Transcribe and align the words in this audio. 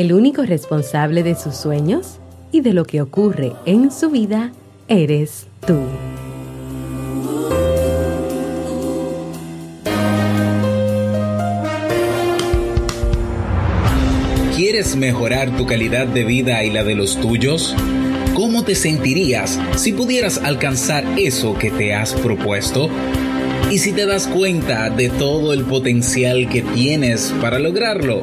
El 0.00 0.14
único 0.14 0.44
responsable 0.44 1.22
de 1.22 1.34
sus 1.34 1.54
sueños 1.56 2.20
y 2.50 2.62
de 2.62 2.72
lo 2.72 2.86
que 2.86 3.02
ocurre 3.02 3.52
en 3.66 3.92
su 3.92 4.08
vida 4.08 4.50
eres 4.88 5.46
tú. 5.66 5.76
¿Quieres 14.56 14.96
mejorar 14.96 15.54
tu 15.58 15.66
calidad 15.66 16.06
de 16.06 16.24
vida 16.24 16.64
y 16.64 16.70
la 16.70 16.82
de 16.82 16.94
los 16.94 17.20
tuyos? 17.20 17.76
¿Cómo 18.32 18.64
te 18.64 18.76
sentirías 18.76 19.60
si 19.76 19.92
pudieras 19.92 20.38
alcanzar 20.38 21.04
eso 21.18 21.58
que 21.58 21.70
te 21.70 21.92
has 21.92 22.14
propuesto? 22.14 22.88
¿Y 23.70 23.76
si 23.76 23.92
te 23.92 24.06
das 24.06 24.26
cuenta 24.28 24.88
de 24.88 25.10
todo 25.10 25.52
el 25.52 25.64
potencial 25.64 26.48
que 26.48 26.62
tienes 26.62 27.34
para 27.42 27.58
lograrlo? 27.58 28.22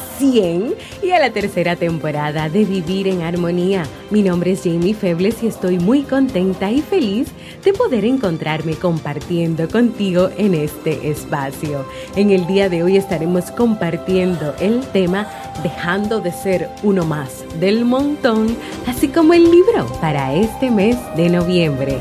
y 0.23 1.11
a 1.11 1.19
la 1.19 1.31
tercera 1.31 1.75
temporada 1.75 2.47
de 2.47 2.63
Vivir 2.63 3.07
en 3.07 3.23
Armonía. 3.23 3.85
Mi 4.11 4.21
nombre 4.21 4.51
es 4.51 4.61
Jamie 4.63 4.93
Febles 4.93 5.41
y 5.41 5.47
estoy 5.47 5.79
muy 5.79 6.03
contenta 6.03 6.69
y 6.69 6.83
feliz 6.83 7.29
de 7.63 7.73
poder 7.73 8.05
encontrarme 8.05 8.75
compartiendo 8.75 9.67
contigo 9.67 10.29
en 10.37 10.53
este 10.53 11.09
espacio. 11.09 11.87
En 12.15 12.29
el 12.29 12.45
día 12.45 12.69
de 12.69 12.83
hoy 12.83 12.97
estaremos 12.97 13.49
compartiendo 13.49 14.53
el 14.59 14.81
tema 14.91 15.27
Dejando 15.63 16.19
de 16.19 16.31
ser 16.31 16.69
uno 16.83 17.03
más 17.03 17.43
del 17.59 17.83
montón, 17.83 18.55
así 18.85 19.07
como 19.07 19.33
el 19.33 19.49
libro 19.49 19.87
para 20.01 20.35
este 20.35 20.69
mes 20.69 20.97
de 21.15 21.29
noviembre. 21.29 21.97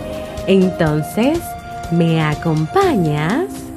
Entonces, 0.47 1.39
¿me 1.91 2.21
acompañas? 2.21 3.70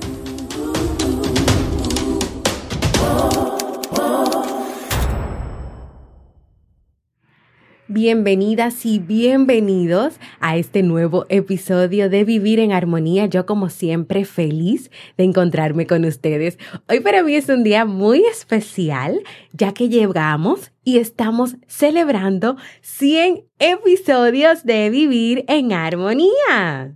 Bienvenidas 7.94 8.88
y 8.88 8.98
bienvenidos 8.98 10.16
a 10.40 10.58
este 10.58 10.82
nuevo 10.82 11.28
episodio 11.30 12.10
de 12.10 12.24
Vivir 12.24 12.60
en 12.60 12.72
Armonía. 12.72 13.28
Yo 13.28 13.46
como 13.46 13.70
siempre 13.70 14.26
feliz 14.26 14.90
de 15.16 15.26
encontrarme 15.26 15.86
con 15.86 16.04
ustedes. 16.04 16.58
Hoy 16.90 17.02
para 17.02 17.22
mí 17.22 17.36
es 17.36 17.50
un 17.50 17.64
día 17.64 17.86
muy 17.86 18.26
especial 18.26 19.22
ya 19.52 19.76
que 19.76 19.90
llegamos 19.90 20.72
y 20.84 20.98
estamos 20.98 21.58
celebrando 21.68 22.58
100 22.82 23.44
episodios 23.60 24.64
de 24.64 24.90
Vivir 24.90 25.46
en 25.48 25.72
Armonía. 25.72 26.96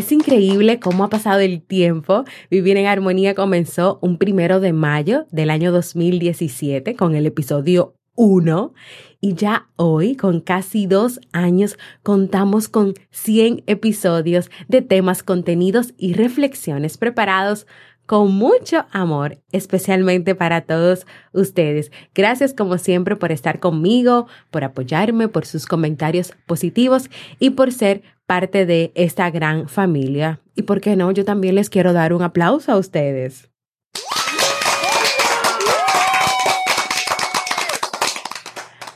Es 0.00 0.12
increíble 0.12 0.80
cómo 0.80 1.04
ha 1.04 1.10
pasado 1.10 1.40
el 1.40 1.60
tiempo. 1.60 2.24
Vivir 2.50 2.78
en 2.78 2.86
Armonía 2.86 3.34
comenzó 3.34 3.98
un 4.00 4.16
primero 4.16 4.58
de 4.58 4.72
mayo 4.72 5.26
del 5.30 5.50
año 5.50 5.72
2017 5.72 6.96
con 6.96 7.14
el 7.14 7.26
episodio 7.26 7.96
1 8.14 8.72
y 9.20 9.34
ya 9.34 9.68
hoy, 9.76 10.16
con 10.16 10.40
casi 10.40 10.86
dos 10.86 11.20
años, 11.32 11.76
contamos 12.02 12.70
con 12.70 12.94
100 13.10 13.64
episodios 13.66 14.50
de 14.68 14.80
temas, 14.80 15.22
contenidos 15.22 15.92
y 15.98 16.14
reflexiones 16.14 16.96
preparados 16.96 17.66
con 18.10 18.34
mucho 18.34 18.86
amor, 18.90 19.38
especialmente 19.52 20.34
para 20.34 20.62
todos 20.62 21.06
ustedes. 21.32 21.92
Gracias 22.12 22.52
como 22.52 22.76
siempre 22.76 23.14
por 23.14 23.30
estar 23.30 23.60
conmigo, 23.60 24.26
por 24.50 24.64
apoyarme, 24.64 25.28
por 25.28 25.46
sus 25.46 25.64
comentarios 25.64 26.32
positivos 26.44 27.08
y 27.38 27.50
por 27.50 27.70
ser 27.70 28.02
parte 28.26 28.66
de 28.66 28.90
esta 28.96 29.30
gran 29.30 29.68
familia. 29.68 30.40
Y 30.56 30.62
por 30.62 30.80
qué 30.80 30.96
no, 30.96 31.12
yo 31.12 31.24
también 31.24 31.54
les 31.54 31.70
quiero 31.70 31.92
dar 31.92 32.12
un 32.12 32.22
aplauso 32.22 32.72
a 32.72 32.78
ustedes. 32.78 33.48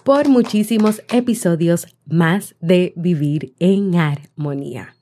por 0.03 0.29
muchísimos 0.29 1.03
episodios 1.11 1.87
más 2.05 2.57
de 2.61 2.93
Vivir 2.95 3.55
en 3.59 3.95
Armonía. 3.95 4.97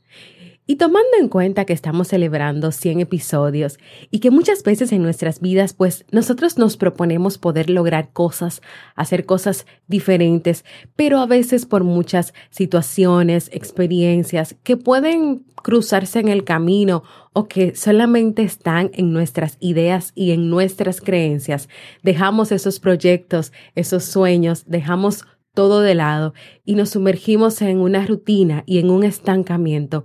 Y 0.65 0.77
tomando 0.77 1.11
en 1.19 1.29
cuenta 1.29 1.65
que 1.65 1.73
estamos 1.73 2.09
celebrando 2.09 2.71
100 2.71 3.01
episodios 3.01 3.81
y 4.13 4.21
que 4.21 4.31
muchas 4.31 4.63
veces 4.63 4.93
en 4.93 5.03
nuestras 5.03 5.41
vidas 5.41 5.75
pues 5.75 6.05
nosotros 6.13 6.57
nos 6.57 6.77
proponemos 6.77 7.37
poder 7.37 7.69
lograr 7.69 8.13
cosas, 8.13 8.63
hacer 8.95 9.27
cosas 9.27 9.67
diferentes, 9.89 10.65
pero 10.95 11.19
a 11.19 11.27
veces 11.27 11.67
por 11.67 11.83
muchas 11.83 12.33
situaciones, 12.51 13.51
experiencias 13.53 14.55
que 14.63 14.77
pueden 14.77 15.45
cruzarse 15.57 16.21
en 16.21 16.29
el 16.29 16.45
camino 16.45 17.03
o 17.33 17.49
que 17.49 17.75
solamente 17.75 18.43
están 18.43 18.93
en 18.95 19.13
nuestras 19.13 19.57
ideas 19.59 20.13
y 20.15 20.31
en 20.31 20.49
nuestras 20.49 21.01
creencias, 21.01 21.69
dejamos 22.05 22.53
esos 22.53 22.79
proyectos, 22.79 23.53
esos 23.75 24.05
sueños, 24.05 24.63
dejamos 24.69 25.25
todo 25.55 25.83
de 25.83 25.95
lado 25.95 26.35
y 26.65 26.77
nos 26.77 26.91
sumergimos 26.91 27.61
en 27.63 27.79
una 27.79 28.07
rutina 28.07 28.65
y 28.67 28.79
en 28.79 28.91
un 28.91 29.05
estancamiento 29.05 30.05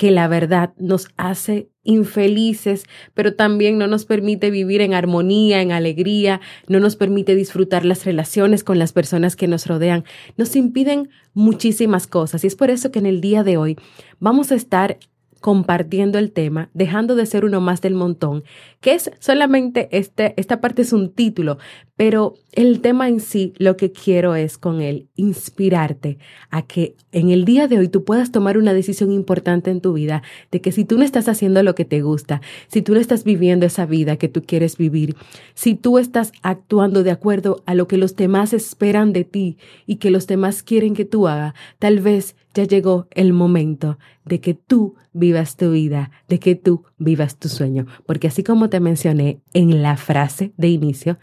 que 0.00 0.10
la 0.10 0.28
verdad 0.28 0.72
nos 0.78 1.08
hace 1.18 1.68
infelices, 1.82 2.84
pero 3.12 3.34
también 3.34 3.76
no 3.76 3.86
nos 3.86 4.06
permite 4.06 4.50
vivir 4.50 4.80
en 4.80 4.94
armonía, 4.94 5.60
en 5.60 5.72
alegría, 5.72 6.40
no 6.68 6.80
nos 6.80 6.96
permite 6.96 7.34
disfrutar 7.34 7.84
las 7.84 8.06
relaciones 8.06 8.64
con 8.64 8.78
las 8.78 8.94
personas 8.94 9.36
que 9.36 9.46
nos 9.46 9.66
rodean, 9.66 10.04
nos 10.38 10.56
impiden 10.56 11.10
muchísimas 11.34 12.06
cosas. 12.06 12.44
Y 12.44 12.46
es 12.46 12.56
por 12.56 12.70
eso 12.70 12.90
que 12.90 12.98
en 12.98 13.04
el 13.04 13.20
día 13.20 13.44
de 13.44 13.58
hoy 13.58 13.76
vamos 14.20 14.52
a 14.52 14.54
estar 14.54 14.96
compartiendo 15.40 16.18
el 16.18 16.32
tema, 16.32 16.70
dejando 16.74 17.16
de 17.16 17.26
ser 17.26 17.44
uno 17.44 17.60
más 17.60 17.80
del 17.80 17.94
montón, 17.94 18.44
que 18.80 18.94
es 18.94 19.10
solamente 19.18 19.88
este, 19.92 20.34
esta 20.36 20.60
parte 20.60 20.82
es 20.82 20.92
un 20.92 21.12
título, 21.12 21.58
pero 21.96 22.34
el 22.52 22.80
tema 22.80 23.08
en 23.08 23.20
sí, 23.20 23.52
lo 23.58 23.76
que 23.76 23.92
quiero 23.92 24.34
es 24.34 24.58
con 24.58 24.80
él 24.80 25.08
inspirarte 25.16 26.18
a 26.50 26.62
que 26.62 26.94
en 27.12 27.30
el 27.30 27.44
día 27.44 27.68
de 27.68 27.78
hoy 27.78 27.88
tú 27.88 28.04
puedas 28.04 28.32
tomar 28.32 28.58
una 28.58 28.72
decisión 28.72 29.12
importante 29.12 29.70
en 29.70 29.80
tu 29.80 29.92
vida 29.92 30.22
de 30.50 30.60
que 30.60 30.72
si 30.72 30.84
tú 30.84 30.98
no 30.98 31.04
estás 31.04 31.28
haciendo 31.28 31.62
lo 31.62 31.74
que 31.74 31.84
te 31.84 32.02
gusta, 32.02 32.40
si 32.68 32.82
tú 32.82 32.94
no 32.94 33.00
estás 33.00 33.24
viviendo 33.24 33.66
esa 33.66 33.86
vida 33.86 34.16
que 34.16 34.28
tú 34.28 34.42
quieres 34.42 34.76
vivir, 34.76 35.16
si 35.54 35.74
tú 35.74 35.98
estás 35.98 36.32
actuando 36.42 37.02
de 37.02 37.10
acuerdo 37.10 37.62
a 37.66 37.74
lo 37.74 37.86
que 37.86 37.98
los 37.98 38.16
demás 38.16 38.52
esperan 38.52 39.12
de 39.12 39.24
ti 39.24 39.58
y 39.86 39.96
que 39.96 40.10
los 40.10 40.26
demás 40.26 40.62
quieren 40.62 40.94
que 40.94 41.04
tú 41.04 41.28
hagas, 41.28 41.54
tal 41.78 42.00
vez 42.00 42.34
ya 42.54 42.64
llegó 42.64 43.06
el 43.10 43.32
momento 43.32 43.98
de 44.24 44.40
que 44.40 44.54
tú 44.54 44.96
vivas 45.12 45.56
tu 45.56 45.72
vida, 45.72 46.10
de 46.28 46.38
que 46.38 46.54
tú 46.54 46.84
vivas 46.98 47.36
tu 47.36 47.48
sueño. 47.48 47.86
Porque 48.06 48.28
así 48.28 48.42
como 48.42 48.68
te 48.68 48.80
mencioné 48.80 49.40
en 49.52 49.82
la 49.82 49.96
frase 49.96 50.52
de 50.56 50.68
inicio, 50.68 51.18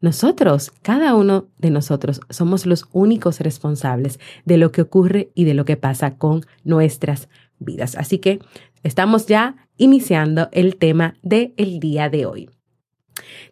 nosotros, 0.00 0.72
cada 0.82 1.14
uno 1.14 1.46
de 1.58 1.70
nosotros, 1.70 2.20
somos 2.28 2.66
los 2.66 2.88
únicos 2.92 3.38
responsables 3.38 4.18
de 4.44 4.56
lo 4.56 4.72
que 4.72 4.82
ocurre 4.82 5.30
y 5.34 5.44
de 5.44 5.54
lo 5.54 5.64
que 5.64 5.76
pasa 5.76 6.16
con 6.16 6.44
nuestras 6.64 7.28
vidas. 7.60 7.94
Así 7.94 8.18
que 8.18 8.40
estamos 8.82 9.26
ya 9.26 9.68
iniciando 9.76 10.48
el 10.50 10.76
tema 10.76 11.14
del 11.22 11.54
el 11.56 11.78
día 11.78 12.10
de 12.10 12.26
hoy. 12.26 12.50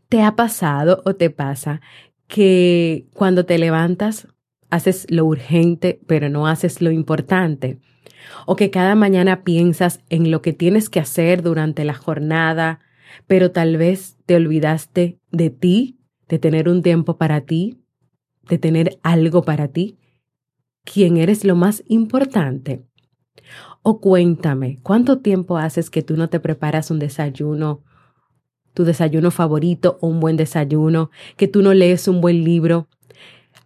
¿Te 0.09 0.23
ha 0.23 0.35
pasado 0.35 1.03
o 1.05 1.15
te 1.15 1.31
pasa 1.31 1.81
que 2.26 3.06
cuando 3.15 3.47
te 3.47 3.56
levantas 3.56 4.26
haces 4.70 5.06
lo 5.11 5.25
urgente, 5.25 6.00
pero 6.06 6.28
no 6.28 6.46
haces 6.46 6.81
lo 6.81 6.90
importante. 6.90 7.78
O 8.46 8.56
que 8.56 8.70
cada 8.70 8.94
mañana 8.94 9.43
piensas 9.44 10.00
en 10.08 10.31
lo 10.31 10.43
que 10.43 10.52
tienes 10.52 10.88
que 10.88 11.00
hacer 11.00 11.43
durante 11.43 11.84
la 11.84 11.94
jornada, 11.94 12.81
pero 13.26 13.50
tal 13.50 13.76
vez 13.76 14.17
te 14.26 14.37
olvidaste 14.37 15.19
de 15.31 15.50
ti, 15.50 15.99
de 16.28 16.38
tener 16.38 16.69
un 16.69 16.82
tiempo 16.82 17.17
para 17.17 17.43
ti, 17.43 17.78
de 18.49 18.58
tener 18.58 18.99
algo 19.02 19.43
para 19.43 19.69
ti. 19.69 19.99
¿Quién 20.84 21.16
eres 21.16 21.44
lo 21.44 21.56
más 21.56 21.82
importante? 21.87 22.84
O 23.82 24.00
cuéntame, 24.00 24.78
¿cuánto 24.82 25.20
tiempo 25.20 25.58
haces 25.58 25.90
que 25.90 26.02
tú 26.02 26.16
no 26.16 26.28
te 26.28 26.40
preparas 26.40 26.90
un 26.90 26.99
desayuno, 26.99 27.82
tu 28.75 28.84
desayuno 28.84 29.31
favorito 29.31 29.99
o 30.00 30.08
un 30.08 30.20
buen 30.20 30.37
desayuno, 30.37 31.11
que 31.37 31.49
tú 31.49 31.62
no 31.62 31.75
lees 31.75 32.06
un 32.06 32.20
buen 32.20 32.44
libro? 32.44 32.88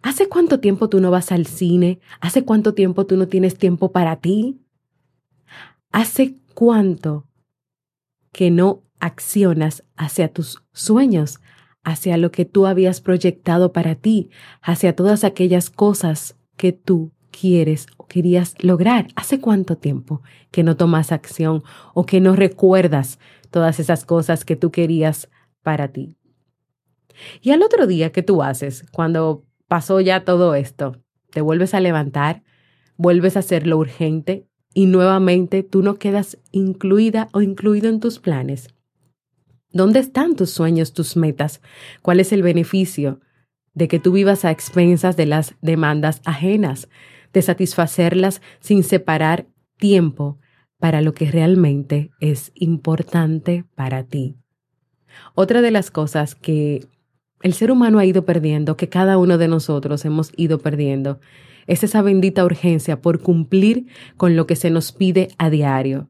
¿Hace 0.05 0.29
cuánto 0.29 0.59
tiempo 0.59 0.87
tú 0.87 1.01
no 1.01 1.09
vas 1.09 1.31
al 1.31 1.47
cine? 1.47 1.99
¿Hace 2.21 2.45
cuánto 2.45 2.75
tiempo 2.75 3.07
tú 3.07 3.17
no 3.17 3.27
tienes 3.27 3.57
tiempo 3.57 3.91
para 3.91 4.17
ti? 4.17 4.61
¿Hace 5.91 6.35
cuánto 6.53 7.25
que 8.31 8.51
no 8.51 8.83
accionas 8.99 9.83
hacia 9.95 10.31
tus 10.31 10.63
sueños, 10.73 11.39
hacia 11.83 12.17
lo 12.17 12.29
que 12.29 12.45
tú 12.45 12.67
habías 12.67 13.01
proyectado 13.01 13.73
para 13.73 13.95
ti, 13.95 14.29
hacia 14.61 14.95
todas 14.95 15.23
aquellas 15.23 15.71
cosas 15.71 16.37
que 16.55 16.71
tú 16.71 17.11
quieres 17.31 17.87
o 17.97 18.05
querías 18.05 18.53
lograr. 18.63 19.07
¿Hace 19.15 19.41
cuánto 19.41 19.75
tiempo 19.75 20.21
que 20.51 20.61
no 20.61 20.77
tomas 20.77 21.11
acción 21.11 21.63
o 21.95 22.05
que 22.05 22.21
no 22.21 22.35
recuerdas 22.35 23.17
todas 23.49 23.79
esas 23.79 24.05
cosas 24.05 24.45
que 24.45 24.55
tú 24.55 24.69
querías 24.69 25.31
para 25.63 25.87
ti? 25.87 26.15
Y 27.41 27.49
al 27.49 27.63
otro 27.63 27.87
día, 27.87 28.11
¿qué 28.11 28.21
tú 28.21 28.43
haces 28.43 28.85
cuando 28.91 29.45
pasó 29.67 30.01
ya 30.01 30.23
todo 30.23 30.55
esto? 30.55 30.97
¿Te 31.31 31.41
vuelves 31.41 31.73
a 31.73 31.79
levantar? 31.79 32.43
¿Vuelves 32.97 33.35
a 33.35 33.39
hacer 33.39 33.67
lo 33.67 33.77
urgente? 33.77 34.47
Y 34.73 34.85
nuevamente 34.87 35.63
tú 35.63 35.81
no 35.81 35.95
quedas 35.95 36.37
incluida 36.51 37.29
o 37.33 37.41
incluido 37.41 37.89
en 37.89 37.99
tus 37.99 38.19
planes. 38.19 38.69
¿Dónde 39.71 39.99
están 39.99 40.35
tus 40.35 40.51
sueños, 40.51 40.93
tus 40.93 41.17
metas? 41.17 41.61
¿Cuál 42.01 42.19
es 42.19 42.31
el 42.31 42.41
beneficio 42.41 43.19
de 43.73 43.89
que 43.89 43.99
tú 43.99 44.13
vivas 44.13 44.45
a 44.45 44.51
expensas 44.51 45.17
de 45.17 45.25
las 45.25 45.55
demandas 45.61 46.21
ajenas, 46.23 46.87
de 47.33 47.41
satisfacerlas 47.41 48.41
sin 48.61 48.83
separar 48.83 49.47
tiempo 49.77 50.39
para 50.79 51.01
lo 51.01 51.13
que 51.13 51.29
realmente 51.29 52.11
es 52.21 52.53
importante 52.55 53.65
para 53.75 54.03
ti? 54.03 54.37
Otra 55.33 55.61
de 55.61 55.71
las 55.71 55.91
cosas 55.91 56.35
que 56.35 56.87
el 57.41 57.53
ser 57.53 57.71
humano 57.71 57.99
ha 57.99 58.05
ido 58.05 58.25
perdiendo, 58.25 58.77
que 58.77 58.89
cada 58.89 59.17
uno 59.17 59.37
de 59.37 59.47
nosotros 59.47 60.05
hemos 60.05 60.31
ido 60.35 60.59
perdiendo, 60.59 61.19
es 61.67 61.83
esa 61.83 62.01
bendita 62.01 62.45
urgencia 62.45 63.01
por 63.01 63.21
cumplir 63.21 63.87
con 64.17 64.35
lo 64.35 64.47
que 64.47 64.55
se 64.55 64.69
nos 64.69 64.91
pide 64.91 65.29
a 65.37 65.49
diario. 65.49 66.09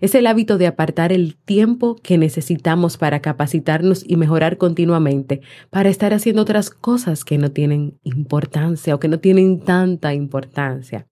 Es 0.00 0.14
el 0.14 0.26
hábito 0.26 0.58
de 0.58 0.66
apartar 0.66 1.12
el 1.12 1.36
tiempo 1.36 1.96
que 1.96 2.18
necesitamos 2.18 2.96
para 2.96 3.20
capacitarnos 3.20 4.04
y 4.06 4.16
mejorar 4.16 4.56
continuamente, 4.56 5.42
para 5.70 5.88
estar 5.88 6.12
haciendo 6.12 6.42
otras 6.42 6.70
cosas 6.70 7.24
que 7.24 7.38
no 7.38 7.52
tienen 7.52 7.98
importancia 8.02 8.94
o 8.94 9.00
que 9.00 9.08
no 9.08 9.20
tienen 9.20 9.60
tanta 9.60 10.12
importancia. 10.12 11.06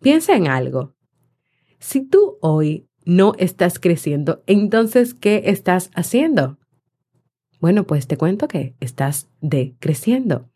Piensa 0.00 0.36
en 0.36 0.48
algo. 0.48 0.94
Si 1.78 2.06
tú 2.06 2.38
hoy 2.40 2.86
no 3.04 3.32
estás 3.38 3.78
creciendo, 3.78 4.42
entonces, 4.46 5.14
¿qué 5.14 5.42
estás 5.46 5.90
haciendo? 5.94 6.58
Bueno, 7.62 7.84
pues 7.84 8.08
te 8.08 8.16
cuento 8.16 8.48
que 8.48 8.74
estás 8.80 9.28
decreciendo. 9.40 10.48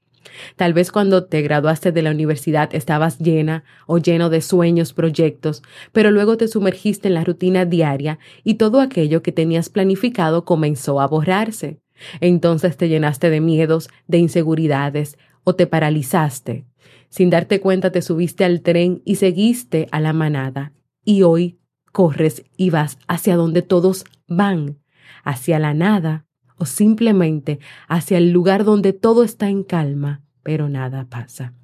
Tal 0.56 0.74
vez 0.74 0.90
cuando 0.90 1.26
te 1.26 1.40
graduaste 1.40 1.92
de 1.92 2.02
la 2.02 2.10
universidad 2.10 2.74
estabas 2.74 3.20
llena 3.20 3.62
o 3.86 3.98
lleno 3.98 4.28
de 4.28 4.40
sueños, 4.40 4.92
proyectos, 4.92 5.62
pero 5.92 6.10
luego 6.10 6.36
te 6.36 6.48
sumergiste 6.48 7.06
en 7.06 7.14
la 7.14 7.22
rutina 7.22 7.64
diaria 7.64 8.18
y 8.42 8.54
todo 8.54 8.80
aquello 8.80 9.22
que 9.22 9.30
tenías 9.30 9.68
planificado 9.68 10.44
comenzó 10.44 11.00
a 11.00 11.06
borrarse. 11.06 11.78
Entonces 12.20 12.76
te 12.76 12.88
llenaste 12.88 13.30
de 13.30 13.40
miedos, 13.40 13.88
de 14.08 14.18
inseguridades 14.18 15.16
o 15.44 15.54
te 15.54 15.68
paralizaste. 15.68 16.64
Sin 17.08 17.30
darte 17.30 17.60
cuenta 17.60 17.92
te 17.92 18.02
subiste 18.02 18.44
al 18.44 18.62
tren 18.62 19.00
y 19.04 19.14
seguiste 19.14 19.86
a 19.92 20.00
la 20.00 20.12
manada. 20.12 20.72
Y 21.04 21.22
hoy 21.22 21.60
corres 21.92 22.42
y 22.56 22.70
vas 22.70 22.98
hacia 23.06 23.36
donde 23.36 23.62
todos 23.62 24.04
van, 24.26 24.80
hacia 25.22 25.60
la 25.60 25.72
nada 25.72 26.25
o 26.58 26.66
simplemente 26.66 27.58
hacia 27.88 28.18
el 28.18 28.32
lugar 28.32 28.64
donde 28.64 28.92
todo 28.92 29.24
está 29.24 29.48
en 29.48 29.62
calma, 29.62 30.22
pero 30.42 30.68
nada 30.68 31.06
pasa. 31.08 31.54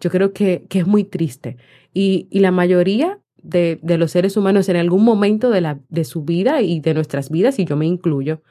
Yo 0.00 0.10
creo 0.10 0.32
que, 0.32 0.66
que 0.68 0.80
es 0.80 0.86
muy 0.86 1.04
triste 1.04 1.56
y, 1.92 2.28
y 2.30 2.40
la 2.40 2.50
mayoría 2.50 3.20
de, 3.42 3.78
de, 3.82 3.98
los 3.98 4.10
seres 4.12 4.36
humanos 4.36 4.68
en 4.68 4.76
algún 4.76 5.04
momento 5.04 5.50
de, 5.50 5.60
la, 5.60 5.78
de 5.88 6.04
su 6.04 6.24
vida 6.24 6.60
y 6.60 6.80
de 6.80 6.94
nuestras 6.94 7.30
vidas, 7.30 7.58
y 7.58 7.64
yo 7.64 7.76
me 7.76 7.86
incluyo, 7.86 8.42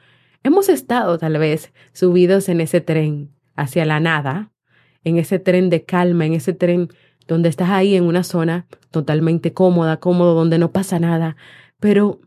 hemos 0.42 0.68
estado 0.68 1.18
tal 1.18 1.38
vez 1.38 1.72
subidos 1.92 2.48
en 2.48 2.60
ese 2.60 2.80
tren 2.80 3.30
hacia 3.54 3.84
la 3.84 4.00
nada, 4.00 4.52
en 5.04 5.18
ese 5.18 5.38
tren 5.38 5.70
de 5.70 5.84
calma, 5.84 6.26
en 6.26 6.34
ese 6.34 6.52
tren 6.52 6.88
donde 7.26 7.48
estás 7.48 7.70
ahí 7.70 7.94
en 7.94 8.04
una 8.04 8.24
zona 8.24 8.66
totalmente 8.90 9.52
cómoda, 9.52 9.98
cómodo, 9.98 10.34
donde 10.34 10.58
no 10.58 10.72
pasa 10.72 10.98
nada. 10.98 11.36
Pero, 11.78 12.20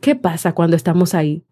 ¿qué 0.00 0.14
pasa 0.14 0.52
cuando 0.52 0.76
estamos 0.76 1.14
ahí? 1.14 1.44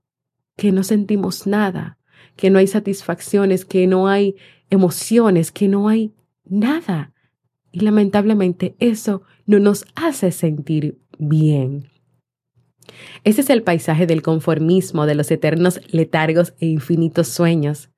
Que 0.56 0.72
no 0.72 0.84
sentimos 0.84 1.46
nada, 1.46 1.99
que 2.37 2.50
no 2.50 2.58
hay 2.58 2.66
satisfacciones, 2.66 3.64
que 3.64 3.87
no 3.87 4.08
hay 4.08 4.37
emociones, 4.70 5.52
que 5.52 5.69
no 5.69 5.88
hay 5.88 6.12
nada. 6.44 7.12
Y 7.70 7.81
lamentablemente 7.81 8.75
eso 8.78 9.22
no 9.46 9.58
nos 9.58 9.84
hace 9.94 10.31
sentir 10.31 10.99
bien. 11.19 11.88
Ese 13.25 13.43
es 13.43 13.50
el 13.50 13.62
paisaje 13.62 14.06
del 14.06 14.22
conformismo, 14.22 15.06
de 15.06 15.14
los 15.14 15.31
eternos 15.31 15.81
letargos 15.90 16.54
e 16.58 16.66
infinitos 16.66 17.28
sueños, 17.28 17.90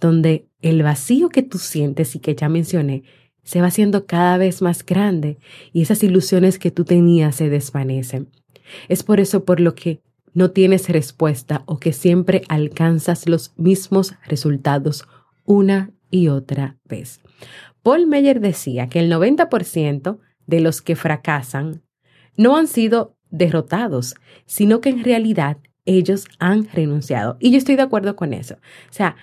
donde 0.00 0.48
el 0.60 0.82
vacío 0.82 1.28
que 1.28 1.42
tú 1.42 1.58
sientes 1.58 2.14
y 2.16 2.20
que 2.20 2.34
ya 2.34 2.48
mencioné 2.48 3.02
se 3.42 3.60
va 3.60 3.68
haciendo 3.68 4.06
cada 4.06 4.38
vez 4.38 4.62
más 4.62 4.84
grande 4.86 5.38
y 5.72 5.82
esas 5.82 6.02
ilusiones 6.02 6.58
que 6.58 6.70
tú 6.70 6.84
tenías 6.84 7.36
se 7.36 7.48
desvanecen. 7.48 8.28
Es 8.88 9.02
por 9.02 9.20
eso 9.20 9.44
por 9.44 9.60
lo 9.60 9.74
que 9.74 10.00
no 10.34 10.50
tienes 10.50 10.88
respuesta 10.88 11.62
o 11.66 11.78
que 11.78 11.92
siempre 11.92 12.42
alcanzas 12.48 13.28
los 13.28 13.52
mismos 13.56 14.14
resultados 14.26 15.06
una 15.44 15.90
y 16.10 16.28
otra 16.28 16.78
vez. 16.84 17.20
Paul 17.82 18.06
Meyer 18.06 18.40
decía 18.40 18.88
que 18.88 19.00
el 19.00 19.10
90% 19.10 20.18
de 20.46 20.60
los 20.60 20.82
que 20.82 20.96
fracasan 20.96 21.82
no 22.36 22.56
han 22.56 22.66
sido 22.66 23.16
derrotados, 23.30 24.14
sino 24.46 24.80
que 24.80 24.90
en 24.90 25.04
realidad 25.04 25.58
ellos 25.84 26.26
han 26.38 26.68
renunciado. 26.72 27.36
Y 27.40 27.50
yo 27.50 27.58
estoy 27.58 27.76
de 27.76 27.82
acuerdo 27.82 28.14
con 28.14 28.32
eso. 28.34 28.54
O 28.54 28.92
sea, 28.92 29.16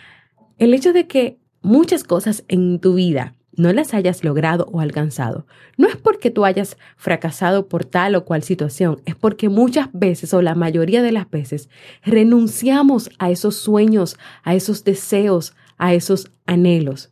el 0.57 0.73
hecho 0.73 0.91
de 0.91 1.07
que 1.07 1.39
muchas 1.61 2.03
cosas 2.03 2.43
en 2.47 2.79
tu 2.79 2.95
vida 2.95 3.35
no 3.59 3.73
las 3.73 3.93
hayas 3.93 4.23
logrado 4.23 4.69
o 4.71 4.79
alcanzado, 4.79 5.45
no 5.77 5.89
es 5.89 5.97
porque 5.97 6.31
tú 6.31 6.45
hayas 6.45 6.77
fracasado 6.95 7.67
por 7.67 7.83
tal 7.83 8.15
o 8.15 8.23
cual 8.23 8.41
situación, 8.41 9.01
es 9.05 9.15
porque 9.15 9.49
muchas 9.49 9.89
veces 9.91 10.33
o 10.33 10.41
la 10.41 10.55
mayoría 10.55 11.01
de 11.01 11.11
las 11.11 11.29
veces 11.29 11.69
renunciamos 12.01 13.09
a 13.19 13.31
esos 13.31 13.57
sueños, 13.57 14.17
a 14.43 14.55
esos 14.55 14.85
deseos, 14.85 15.55
a 15.77 15.93
esos 15.93 16.31
anhelos. 16.45 17.11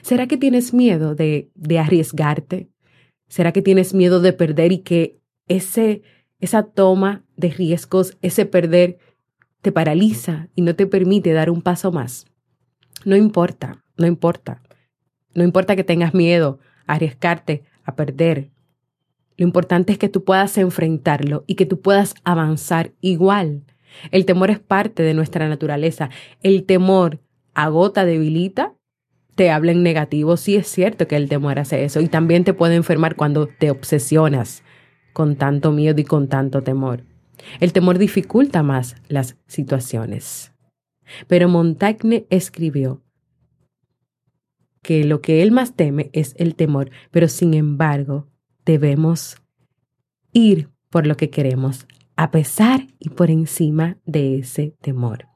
¿Será 0.00 0.26
que 0.26 0.38
tienes 0.38 0.72
miedo 0.72 1.14
de, 1.14 1.50
de 1.54 1.78
arriesgarte? 1.78 2.70
¿Será 3.28 3.52
que 3.52 3.60
tienes 3.60 3.92
miedo 3.92 4.20
de 4.20 4.32
perder 4.32 4.72
y 4.72 4.78
que 4.78 5.20
ese, 5.48 6.00
esa 6.40 6.62
toma 6.62 7.26
de 7.36 7.50
riesgos, 7.50 8.16
ese 8.22 8.46
perder, 8.46 8.98
te 9.60 9.70
paraliza 9.70 10.48
y 10.54 10.62
no 10.62 10.74
te 10.74 10.86
permite 10.86 11.34
dar 11.34 11.50
un 11.50 11.60
paso 11.60 11.92
más? 11.92 12.24
No 13.04 13.16
importa, 13.16 13.84
no 13.98 14.06
importa. 14.06 14.62
No 15.36 15.44
importa 15.44 15.76
que 15.76 15.84
tengas 15.84 16.14
miedo 16.14 16.58
a 16.86 16.94
arriesgarte, 16.94 17.62
a 17.84 17.94
perder. 17.94 18.50
Lo 19.36 19.44
importante 19.44 19.92
es 19.92 19.98
que 19.98 20.08
tú 20.08 20.24
puedas 20.24 20.56
enfrentarlo 20.58 21.44
y 21.46 21.54
que 21.54 21.66
tú 21.66 21.80
puedas 21.80 22.14
avanzar 22.24 22.92
igual. 23.00 23.62
El 24.10 24.24
temor 24.24 24.50
es 24.50 24.58
parte 24.58 25.02
de 25.02 25.14
nuestra 25.14 25.48
naturaleza. 25.48 26.10
El 26.42 26.64
temor 26.64 27.20
agota, 27.54 28.04
debilita, 28.04 28.74
te 29.34 29.50
habla 29.50 29.72
en 29.72 29.82
negativo. 29.82 30.36
Sí 30.38 30.56
es 30.56 30.66
cierto 30.66 31.06
que 31.06 31.16
el 31.16 31.28
temor 31.28 31.58
hace 31.58 31.84
eso 31.84 32.00
y 32.00 32.08
también 32.08 32.44
te 32.44 32.54
puede 32.54 32.74
enfermar 32.74 33.14
cuando 33.14 33.46
te 33.46 33.70
obsesionas 33.70 34.62
con 35.12 35.36
tanto 35.36 35.70
miedo 35.70 36.00
y 36.00 36.04
con 36.04 36.28
tanto 36.28 36.62
temor. 36.62 37.04
El 37.60 37.72
temor 37.72 37.98
dificulta 37.98 38.62
más 38.62 38.96
las 39.08 39.36
situaciones. 39.46 40.52
Pero 41.28 41.48
Montaigne 41.48 42.26
escribió, 42.30 43.02
que 44.86 45.02
lo 45.02 45.20
que 45.20 45.42
él 45.42 45.50
más 45.50 45.74
teme 45.74 46.10
es 46.12 46.36
el 46.38 46.54
temor, 46.54 46.92
pero 47.10 47.26
sin 47.26 47.54
embargo 47.54 48.28
debemos 48.64 49.42
ir 50.32 50.68
por 50.90 51.08
lo 51.08 51.16
que 51.16 51.28
queremos, 51.28 51.88
a 52.14 52.30
pesar 52.30 52.86
y 53.00 53.08
por 53.08 53.32
encima 53.32 53.98
de 54.06 54.38
ese 54.38 54.76
temor. 54.80 55.26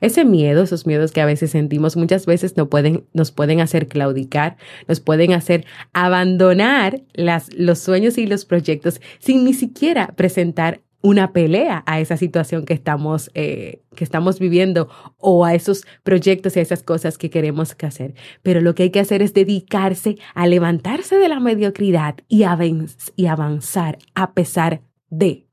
Ese 0.00 0.24
miedo, 0.24 0.64
esos 0.64 0.88
miedos 0.88 1.12
que 1.12 1.20
a 1.20 1.24
veces 1.24 1.52
sentimos, 1.52 1.96
muchas 1.96 2.26
veces 2.26 2.56
no 2.56 2.68
pueden, 2.68 3.06
nos 3.12 3.30
pueden 3.30 3.60
hacer 3.60 3.86
claudicar, 3.86 4.56
nos 4.88 4.98
pueden 4.98 5.34
hacer 5.34 5.66
abandonar 5.92 7.02
las, 7.14 7.54
los 7.54 7.78
sueños 7.78 8.18
y 8.18 8.26
los 8.26 8.44
proyectos 8.44 9.00
sin 9.20 9.44
ni 9.44 9.54
siquiera 9.54 10.08
presentar 10.16 10.80
una 11.06 11.32
pelea 11.32 11.84
a 11.86 12.00
esa 12.00 12.16
situación 12.16 12.64
que 12.64 12.74
estamos, 12.74 13.30
eh, 13.34 13.82
que 13.94 14.02
estamos 14.02 14.40
viviendo 14.40 14.88
o 15.18 15.44
a 15.44 15.54
esos 15.54 15.86
proyectos 16.02 16.56
y 16.56 16.58
a 16.58 16.62
esas 16.62 16.82
cosas 16.82 17.16
que 17.16 17.30
queremos 17.30 17.76
hacer. 17.80 18.14
Pero 18.42 18.60
lo 18.60 18.74
que 18.74 18.82
hay 18.82 18.90
que 18.90 18.98
hacer 18.98 19.22
es 19.22 19.32
dedicarse 19.32 20.18
a 20.34 20.48
levantarse 20.48 21.16
de 21.16 21.28
la 21.28 21.38
mediocridad 21.38 22.16
y, 22.26 22.44
y 23.14 23.26
avanzar 23.26 23.98
a 24.16 24.34
pesar 24.34 24.82
de. 25.08 25.46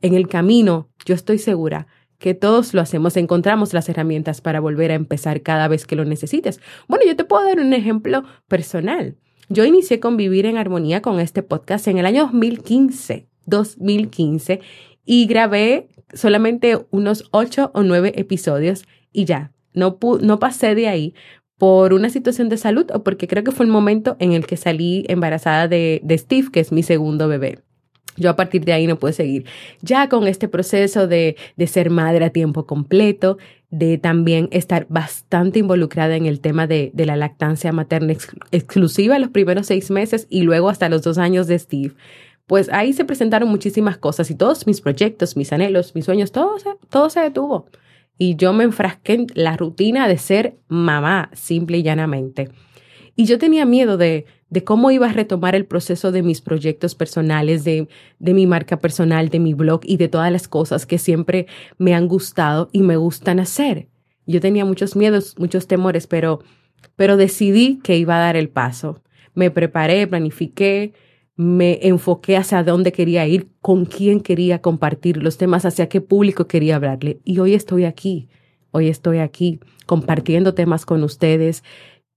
En 0.00 0.14
el 0.14 0.28
camino, 0.28 0.90
yo 1.04 1.16
estoy 1.16 1.38
segura 1.38 1.88
que 2.18 2.34
todos 2.34 2.72
lo 2.72 2.80
hacemos, 2.80 3.16
encontramos 3.16 3.74
las 3.74 3.88
herramientas 3.88 4.40
para 4.40 4.60
volver 4.60 4.92
a 4.92 4.94
empezar 4.94 5.42
cada 5.42 5.66
vez 5.66 5.86
que 5.86 5.96
lo 5.96 6.04
necesites. 6.04 6.60
Bueno, 6.86 7.04
yo 7.04 7.16
te 7.16 7.24
puedo 7.24 7.44
dar 7.44 7.58
un 7.58 7.72
ejemplo 7.72 8.22
personal. 8.46 9.16
Yo 9.48 9.64
inicié 9.64 9.98
con 9.98 10.16
Vivir 10.16 10.46
en 10.46 10.56
Armonía 10.56 11.02
con 11.02 11.18
este 11.18 11.42
podcast 11.42 11.88
en 11.88 11.98
el 11.98 12.06
año 12.06 12.26
2015 12.26 13.28
2015 13.46 14.60
y 15.04 15.26
grabé 15.26 15.88
solamente 16.12 16.78
unos 16.90 17.24
ocho 17.30 17.70
o 17.74 17.82
nueve 17.82 18.12
episodios 18.16 18.84
y 19.12 19.24
ya, 19.24 19.52
no, 19.72 19.98
no 20.20 20.38
pasé 20.38 20.74
de 20.74 20.88
ahí 20.88 21.14
por 21.58 21.94
una 21.94 22.10
situación 22.10 22.48
de 22.48 22.58
salud 22.58 22.86
o 22.92 23.02
porque 23.02 23.28
creo 23.28 23.44
que 23.44 23.52
fue 23.52 23.64
el 23.64 23.72
momento 23.72 24.16
en 24.18 24.32
el 24.32 24.46
que 24.46 24.56
salí 24.56 25.04
embarazada 25.08 25.68
de, 25.68 26.02
Steve, 26.18 26.48
que 26.52 26.60
es 26.60 26.72
mi 26.72 26.82
segundo 26.82 27.28
bebé. 27.28 27.60
Yo 28.18 28.30
a 28.30 28.36
partir 28.36 28.64
de 28.64 28.72
ahí 28.72 28.86
no 28.86 28.98
puedo 28.98 29.12
seguir. 29.12 29.44
Ya 29.82 30.08
con 30.08 30.26
este 30.26 30.48
proceso 30.48 31.06
de, 31.06 31.36
de, 31.56 31.66
ser 31.66 31.90
madre 31.90 32.24
a 32.24 32.30
tiempo 32.30 32.66
completo, 32.66 33.36
de 33.70 33.98
también 33.98 34.48
estar 34.52 34.86
bastante 34.88 35.58
involucrada 35.58 36.16
en 36.16 36.24
el 36.24 36.40
tema 36.40 36.66
de, 36.66 36.90
de 36.94 37.04
la 37.04 37.16
lactancia 37.16 37.72
materna 37.72 38.14
exclusiva 38.52 39.18
los 39.18 39.30
primeros 39.30 39.66
seis 39.66 39.90
meses 39.90 40.26
y 40.30 40.42
luego 40.42 40.70
hasta 40.70 40.88
los 40.88 41.02
dos 41.02 41.18
años 41.18 41.46
de 41.46 41.58
Steve 41.58 41.94
pues 42.46 42.68
ahí 42.72 42.92
se 42.92 43.04
presentaron 43.04 43.48
muchísimas 43.48 43.98
cosas 43.98 44.30
y 44.30 44.34
todos 44.34 44.66
mis 44.66 44.80
proyectos, 44.80 45.36
mis 45.36 45.52
anhelos, 45.52 45.94
mis 45.94 46.04
sueños, 46.04 46.32
todo 46.32 46.58
se, 46.58 46.70
todo 46.88 47.10
se 47.10 47.20
detuvo. 47.20 47.66
Y 48.18 48.36
yo 48.36 48.52
me 48.52 48.64
enfrasqué 48.64 49.14
en 49.14 49.26
la 49.34 49.56
rutina 49.56 50.08
de 50.08 50.16
ser 50.16 50.56
mamá, 50.68 51.30
simple 51.34 51.78
y 51.78 51.82
llanamente. 51.82 52.50
Y 53.16 53.24
yo 53.24 53.38
tenía 53.38 53.66
miedo 53.66 53.96
de, 53.96 54.26
de 54.48 54.64
cómo 54.64 54.90
iba 54.90 55.08
a 55.08 55.12
retomar 55.12 55.54
el 55.54 55.66
proceso 55.66 56.12
de 56.12 56.22
mis 56.22 56.40
proyectos 56.40 56.94
personales, 56.94 57.64
de, 57.64 57.88
de 58.18 58.34
mi 58.34 58.46
marca 58.46 58.78
personal, 58.78 59.28
de 59.28 59.40
mi 59.40 59.54
blog 59.54 59.80
y 59.82 59.96
de 59.96 60.08
todas 60.08 60.30
las 60.30 60.48
cosas 60.48 60.86
que 60.86 60.98
siempre 60.98 61.46
me 61.78 61.94
han 61.94 62.06
gustado 62.06 62.68
y 62.72 62.82
me 62.82 62.96
gustan 62.96 63.40
hacer. 63.40 63.88
Yo 64.26 64.40
tenía 64.40 64.64
muchos 64.64 64.96
miedos, 64.96 65.34
muchos 65.38 65.66
temores, 65.66 66.06
pero, 66.06 66.40
pero 66.94 67.16
decidí 67.16 67.80
que 67.82 67.96
iba 67.96 68.16
a 68.16 68.20
dar 68.20 68.36
el 68.36 68.48
paso. 68.48 69.02
Me 69.34 69.50
preparé, 69.50 70.06
planifiqué, 70.06 70.92
me 71.36 71.78
enfoqué 71.82 72.36
hacia 72.36 72.64
dónde 72.64 72.92
quería 72.92 73.26
ir, 73.26 73.48
con 73.60 73.84
quién 73.84 74.20
quería 74.20 74.60
compartir 74.62 75.18
los 75.18 75.36
temas, 75.36 75.66
hacia 75.66 75.88
qué 75.88 76.00
público 76.00 76.46
quería 76.46 76.76
hablarle. 76.76 77.20
Y 77.24 77.38
hoy 77.38 77.54
estoy 77.54 77.84
aquí, 77.84 78.28
hoy 78.70 78.88
estoy 78.88 79.18
aquí 79.18 79.60
compartiendo 79.84 80.54
temas 80.54 80.86
con 80.86 81.02
ustedes. 81.04 81.62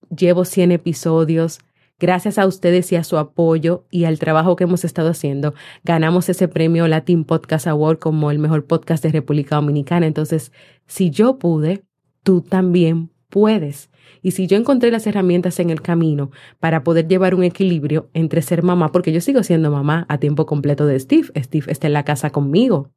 Llevo 0.09 0.45
100 0.45 0.71
episodios. 0.71 1.59
Gracias 1.99 2.37
a 2.37 2.47
ustedes 2.47 2.91
y 2.93 2.95
a 2.95 3.03
su 3.03 3.17
apoyo 3.17 3.85
y 3.91 4.05
al 4.05 4.19
trabajo 4.19 4.55
que 4.55 4.63
hemos 4.63 4.85
estado 4.85 5.09
haciendo, 5.09 5.53
ganamos 5.83 6.29
ese 6.29 6.47
premio 6.47 6.87
Latin 6.87 7.25
Podcast 7.25 7.67
Award 7.67 7.99
como 7.99 8.31
el 8.31 8.39
mejor 8.39 8.65
podcast 8.65 9.03
de 9.03 9.11
República 9.11 9.57
Dominicana. 9.57 10.07
Entonces, 10.07 10.53
si 10.87 11.09
yo 11.09 11.37
pude, 11.37 11.83
tú 12.23 12.39
también 12.39 13.11
puedes. 13.29 13.88
Y 14.21 14.31
si 14.31 14.47
yo 14.47 14.57
encontré 14.57 14.91
las 14.91 15.07
herramientas 15.07 15.59
en 15.59 15.69
el 15.69 15.81
camino 15.81 16.31
para 16.59 16.83
poder 16.83 17.07
llevar 17.07 17.35
un 17.35 17.43
equilibrio 17.43 18.09
entre 18.13 18.41
ser 18.41 18.63
mamá, 18.63 18.91
porque 18.91 19.11
yo 19.11 19.21
sigo 19.21 19.43
siendo 19.43 19.71
mamá 19.71 20.05
a 20.09 20.17
tiempo 20.17 20.45
completo 20.45 20.85
de 20.85 20.99
Steve, 20.99 21.29
Steve 21.35 21.71
está 21.71 21.87
en 21.87 21.93
la 21.93 22.05
casa 22.05 22.29
conmigo. 22.29 22.91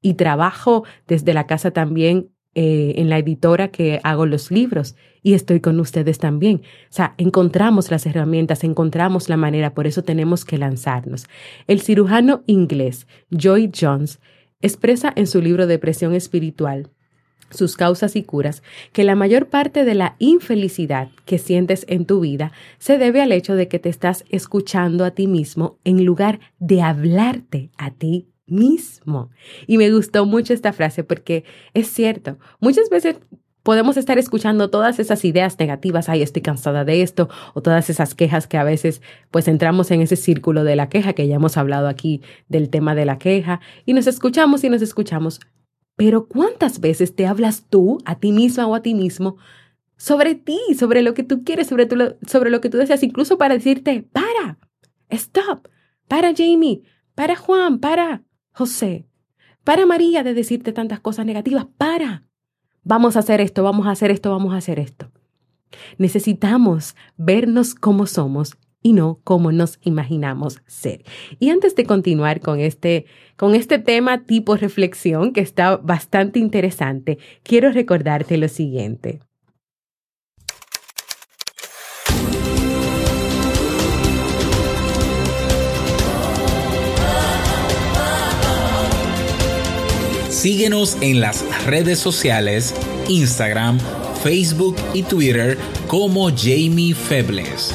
Y 0.00 0.14
trabajo 0.14 0.84
desde 1.06 1.34
la 1.34 1.46
casa 1.46 1.72
también 1.72 2.30
eh, 2.54 2.94
en 2.96 3.08
la 3.08 3.18
editora 3.18 3.68
que 3.68 4.00
hago 4.02 4.26
los 4.26 4.50
libros 4.50 4.96
y 5.22 5.34
estoy 5.34 5.60
con 5.60 5.78
ustedes 5.80 6.18
también. 6.18 6.62
O 6.84 6.92
sea, 6.92 7.14
encontramos 7.18 7.90
las 7.90 8.06
herramientas, 8.06 8.64
encontramos 8.64 9.28
la 9.28 9.36
manera, 9.36 9.74
por 9.74 9.86
eso 9.86 10.02
tenemos 10.02 10.44
que 10.44 10.58
lanzarnos. 10.58 11.28
El 11.66 11.80
cirujano 11.80 12.42
inglés 12.46 13.06
Joy 13.30 13.70
Jones 13.78 14.20
expresa 14.60 15.12
en 15.14 15.26
su 15.26 15.40
libro 15.40 15.66
Depresión 15.66 16.14
Espiritual 16.14 16.90
sus 17.50 17.76
causas 17.76 18.16
y 18.16 18.22
curas, 18.22 18.62
que 18.92 19.04
la 19.04 19.14
mayor 19.14 19.48
parte 19.48 19.84
de 19.84 19.94
la 19.94 20.16
infelicidad 20.18 21.08
que 21.24 21.38
sientes 21.38 21.84
en 21.88 22.06
tu 22.06 22.20
vida 22.20 22.52
se 22.78 22.98
debe 22.98 23.22
al 23.22 23.32
hecho 23.32 23.54
de 23.54 23.68
que 23.68 23.78
te 23.78 23.88
estás 23.88 24.24
escuchando 24.28 25.04
a 25.04 25.12
ti 25.12 25.26
mismo 25.26 25.78
en 25.84 26.04
lugar 26.04 26.40
de 26.58 26.82
hablarte 26.82 27.70
a 27.78 27.90
ti 27.90 28.28
mismo. 28.46 29.30
Y 29.66 29.78
me 29.78 29.90
gustó 29.90 30.26
mucho 30.26 30.54
esta 30.54 30.72
frase 30.72 31.04
porque 31.04 31.44
es 31.74 31.88
cierto, 31.88 32.38
muchas 32.60 32.88
veces 32.90 33.16
podemos 33.62 33.98
estar 33.98 34.18
escuchando 34.18 34.70
todas 34.70 34.98
esas 34.98 35.26
ideas 35.26 35.58
negativas, 35.58 36.08
ay, 36.08 36.22
estoy 36.22 36.40
cansada 36.40 36.86
de 36.86 37.02
esto, 37.02 37.28
o 37.52 37.60
todas 37.60 37.90
esas 37.90 38.14
quejas 38.14 38.46
que 38.46 38.56
a 38.56 38.64
veces 38.64 39.02
pues 39.30 39.46
entramos 39.46 39.90
en 39.90 40.00
ese 40.00 40.16
círculo 40.16 40.64
de 40.64 40.74
la 40.74 40.88
queja, 40.88 41.12
que 41.12 41.28
ya 41.28 41.36
hemos 41.36 41.58
hablado 41.58 41.86
aquí 41.86 42.22
del 42.48 42.70
tema 42.70 42.94
de 42.94 43.04
la 43.04 43.18
queja, 43.18 43.60
y 43.84 43.92
nos 43.92 44.06
escuchamos 44.06 44.64
y 44.64 44.70
nos 44.70 44.80
escuchamos, 44.80 45.40
pero 45.98 46.28
¿cuántas 46.28 46.78
veces 46.78 47.16
te 47.16 47.26
hablas 47.26 47.66
tú 47.68 47.98
a 48.04 48.20
ti 48.20 48.30
misma 48.30 48.68
o 48.68 48.76
a 48.76 48.82
ti 48.82 48.94
mismo 48.94 49.36
sobre 49.96 50.36
ti, 50.36 50.60
sobre 50.78 51.02
lo 51.02 51.12
que 51.12 51.24
tú 51.24 51.42
quieres, 51.42 51.66
sobre, 51.66 51.88
sobre 52.24 52.50
lo 52.50 52.60
que 52.60 52.70
tú 52.70 52.78
deseas, 52.78 53.02
incluso 53.02 53.36
para 53.36 53.54
decirte, 53.54 54.06
para, 54.12 54.60
stop, 55.08 55.66
para 56.06 56.32
Jamie, 56.36 56.82
para 57.16 57.34
Juan, 57.34 57.80
para 57.80 58.22
José, 58.52 59.08
para 59.64 59.86
María 59.86 60.22
de 60.22 60.34
decirte 60.34 60.72
tantas 60.72 61.00
cosas 61.00 61.26
negativas, 61.26 61.66
para, 61.76 62.22
vamos 62.84 63.16
a 63.16 63.18
hacer 63.18 63.40
esto, 63.40 63.64
vamos 63.64 63.88
a 63.88 63.90
hacer 63.90 64.12
esto, 64.12 64.30
vamos 64.30 64.54
a 64.54 64.58
hacer 64.58 64.78
esto. 64.78 65.10
Necesitamos 65.98 66.94
vernos 67.16 67.74
como 67.74 68.06
somos 68.06 68.56
y 68.82 68.92
no 68.92 69.20
como 69.24 69.52
nos 69.52 69.78
imaginamos 69.82 70.60
ser. 70.66 71.04
Y 71.38 71.50
antes 71.50 71.74
de 71.74 71.84
continuar 71.84 72.40
con 72.40 72.60
este, 72.60 73.06
con 73.36 73.54
este 73.54 73.78
tema 73.78 74.24
tipo 74.24 74.56
reflexión 74.56 75.32
que 75.32 75.40
está 75.40 75.76
bastante 75.76 76.38
interesante, 76.38 77.18
quiero 77.42 77.72
recordarte 77.72 78.36
lo 78.36 78.48
siguiente. 78.48 79.20
Síguenos 90.38 90.96
en 91.00 91.20
las 91.20 91.44
redes 91.66 91.98
sociales, 91.98 92.72
Instagram, 93.08 93.80
Facebook 94.22 94.76
y 94.94 95.02
Twitter 95.02 95.58
como 95.88 96.28
Jamie 96.30 96.94
Febles. 96.94 97.74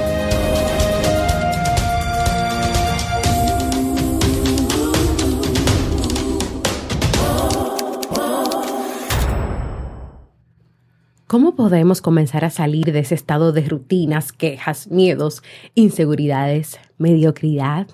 ¿Cómo 11.31 11.55
podemos 11.55 12.01
comenzar 12.01 12.43
a 12.43 12.49
salir 12.49 12.91
de 12.91 12.99
ese 12.99 13.15
estado 13.15 13.53
de 13.53 13.61
rutinas, 13.61 14.33
quejas, 14.33 14.89
miedos, 14.89 15.43
inseguridades, 15.75 16.77
mediocridad, 16.97 17.87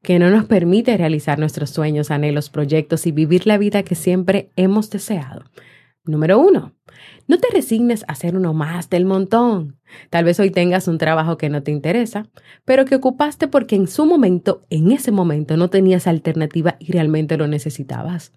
que 0.00 0.20
no 0.20 0.30
nos 0.30 0.44
permite 0.44 0.96
realizar 0.96 1.40
nuestros 1.40 1.70
sueños, 1.70 2.12
anhelos, 2.12 2.48
proyectos 2.48 3.08
y 3.08 3.10
vivir 3.10 3.48
la 3.48 3.58
vida 3.58 3.82
que 3.82 3.96
siempre 3.96 4.52
hemos 4.54 4.90
deseado. 4.90 5.42
Número 6.04 6.38
uno, 6.38 6.72
no 7.26 7.38
te 7.38 7.48
resignes 7.52 8.04
a 8.06 8.14
ser 8.14 8.36
uno 8.36 8.54
más 8.54 8.90
del 8.90 9.06
montón. 9.06 9.80
Tal 10.08 10.24
vez 10.24 10.38
hoy 10.38 10.52
tengas 10.52 10.86
un 10.86 10.98
trabajo 10.98 11.38
que 11.38 11.48
no 11.48 11.64
te 11.64 11.72
interesa, 11.72 12.28
pero 12.64 12.84
que 12.84 12.94
ocupaste 12.94 13.48
porque 13.48 13.74
en 13.74 13.88
su 13.88 14.06
momento, 14.06 14.62
en 14.70 14.92
ese 14.92 15.10
momento, 15.10 15.56
no 15.56 15.68
tenías 15.68 16.06
alternativa 16.06 16.76
y 16.78 16.92
realmente 16.92 17.36
lo 17.38 17.48
necesitabas. 17.48 18.32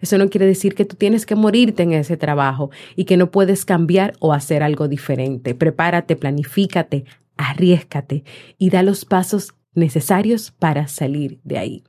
Eso 0.00 0.18
no 0.18 0.30
quiere 0.30 0.46
decir 0.46 0.74
que 0.74 0.84
tú 0.84 0.96
tienes 0.96 1.26
que 1.26 1.34
morirte 1.34 1.82
en 1.82 1.92
ese 1.92 2.16
trabajo 2.16 2.70
y 2.96 3.04
que 3.04 3.16
no 3.16 3.30
puedes 3.30 3.64
cambiar 3.64 4.14
o 4.20 4.32
hacer 4.32 4.62
algo 4.62 4.88
diferente. 4.88 5.54
Prepárate, 5.54 6.16
planifícate, 6.16 7.04
arriesgate 7.36 8.24
y 8.58 8.70
da 8.70 8.82
los 8.82 9.04
pasos 9.04 9.54
necesarios 9.74 10.52
para 10.52 10.88
salir 10.88 11.40
de 11.44 11.58
ahí. 11.58 11.84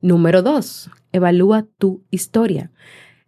Número 0.00 0.42
dos, 0.42 0.90
evalúa 1.12 1.66
tu 1.78 2.02
historia. 2.10 2.70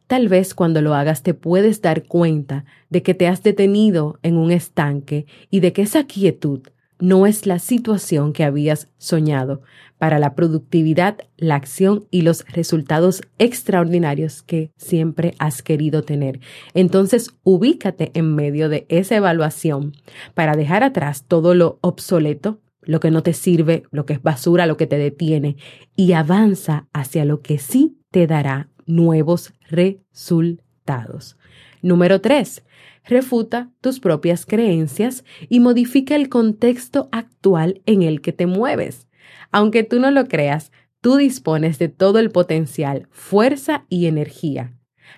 Tal 0.07 0.29
vez 0.29 0.55
cuando 0.55 0.83
lo 0.83 0.95
hagas 0.95 1.23
te 1.23 1.33
puedes 1.33 1.81
dar 1.81 2.07
cuenta 2.07 2.65
de 2.91 3.03
que 3.03 3.15
te 3.15 3.27
has 3.27 3.43
detenido 3.43 4.19
en 4.23 4.37
un 4.37 4.51
estanque 4.51 5.27
y 5.51 5.61
de 5.61 5.73
que 5.73 5.83
esa 5.83 6.05
quietud 6.05 6.61
no 7.05 7.27
es 7.27 7.45
la 7.45 7.59
situación 7.59 8.33
que 8.33 8.45
habías 8.45 8.89
soñado 8.97 9.61
para 9.99 10.19
la 10.19 10.35
productividad, 10.35 11.19
la 11.37 11.55
acción 11.55 12.07
y 12.11 12.23
los 12.23 12.47
resultados 12.47 13.21
extraordinarios 13.39 14.43
que 14.43 14.71
siempre 14.79 15.35
has 15.39 15.63
querido 15.63 16.03
tener. 16.03 16.41
Entonces, 16.73 17.37
ubícate 17.43 18.11
en 18.15 18.35
medio 18.35 18.71
de 18.71 18.87
esa 18.89 19.17
evaluación 19.17 19.93
para 20.33 20.57
dejar 20.57 20.83
atrás 20.83 21.25
todo 21.29 21.55
lo 21.55 21.79
obsoleto, 21.83 22.63
lo 22.81 23.01
que 23.01 23.11
no 23.11 23.23
te 23.23 23.35
sirve, 23.35 23.83
lo 23.91 24.07
que 24.07 24.15
es 24.15 24.23
basura, 24.23 24.65
lo 24.65 24.79
que 24.79 24.87
te 24.87 24.97
detiene, 24.97 25.57
y 25.97 26.15
avanza 26.15 26.87
hacia 26.95 27.27
lo 27.27 27.43
que 27.43 27.59
sí 27.59 27.99
te 28.11 28.27
dará 28.27 28.71
nuevos 28.87 29.53
resultados. 29.69 31.37
Número 31.83 32.23
3. 32.23 32.64
Refuta 33.05 33.71
tus 33.81 34.01
propias 34.01 34.47
creencias 34.47 35.25
y 35.49 35.61
modifica 35.61 36.17
el 36.17 36.29
contexto 36.29 37.09
actual 37.13 37.83
en 37.87 38.03
el 38.03 38.21
que 38.21 38.33
te 38.33 38.47
mueves. 38.47 39.09
Aunque 39.51 39.85
tú 39.85 40.01
no 40.01 40.11
lo 40.11 40.27
creas, 40.27 40.73
tú 41.01 41.17
dispones 41.17 41.79
de 41.79 41.89
todo 41.89 42.19
el 42.19 42.31
potencial, 42.31 43.09
fuerza 43.11 43.85
y 43.89 44.07
energía 44.07 44.75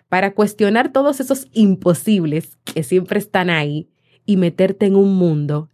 para 0.09 0.35
cuestionar 0.35 0.93
todos 0.93 1.21
esos 1.21 1.49
imposibles 1.52 2.59
que 2.64 2.83
siempre 2.83 3.19
están 3.19 3.50
ahí 3.50 3.88
y 4.25 4.37
meterte 4.37 4.87
en 4.87 4.97
un 4.97 5.14
mundo 5.14 5.71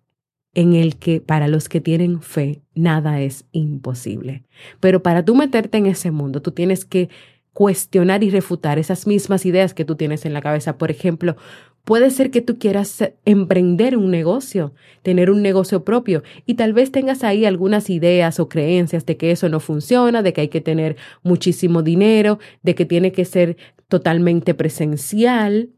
en 0.54 0.74
el 0.74 0.96
que 0.96 1.20
para 1.20 1.48
los 1.48 1.68
que 1.68 1.80
tienen 1.80 2.20
fe 2.20 2.62
nada 2.74 3.20
es 3.20 3.46
imposible. 3.52 4.44
Pero 4.80 5.02
para 5.02 5.24
tú 5.24 5.34
meterte 5.34 5.78
en 5.78 5.86
ese 5.86 6.10
mundo, 6.10 6.42
tú 6.42 6.52
tienes 6.52 6.84
que 6.84 7.08
cuestionar 7.54 8.22
y 8.22 8.30
refutar 8.30 8.78
esas 8.78 9.06
mismas 9.06 9.46
ideas 9.46 9.74
que 9.74 9.84
tú 9.84 9.96
tienes 9.96 10.24
en 10.24 10.34
la 10.34 10.42
cabeza. 10.42 10.78
Por 10.78 10.90
ejemplo, 10.90 11.36
puede 11.84 12.10
ser 12.10 12.30
que 12.30 12.40
tú 12.40 12.58
quieras 12.58 13.12
emprender 13.24 13.96
un 13.96 14.10
negocio, 14.10 14.74
tener 15.02 15.30
un 15.30 15.42
negocio 15.42 15.84
propio 15.84 16.22
y 16.46 16.54
tal 16.54 16.72
vez 16.72 16.92
tengas 16.92 17.24
ahí 17.24 17.44
algunas 17.44 17.90
ideas 17.90 18.38
o 18.40 18.48
creencias 18.48 19.06
de 19.06 19.16
que 19.16 19.30
eso 19.30 19.48
no 19.48 19.60
funciona, 19.60 20.22
de 20.22 20.32
que 20.32 20.42
hay 20.42 20.48
que 20.48 20.60
tener 20.60 20.96
muchísimo 21.22 21.82
dinero, 21.82 22.38
de 22.62 22.74
que 22.74 22.86
tiene 22.86 23.12
que 23.12 23.24
ser 23.24 23.56
totalmente 23.88 24.54
presencial 24.54 25.70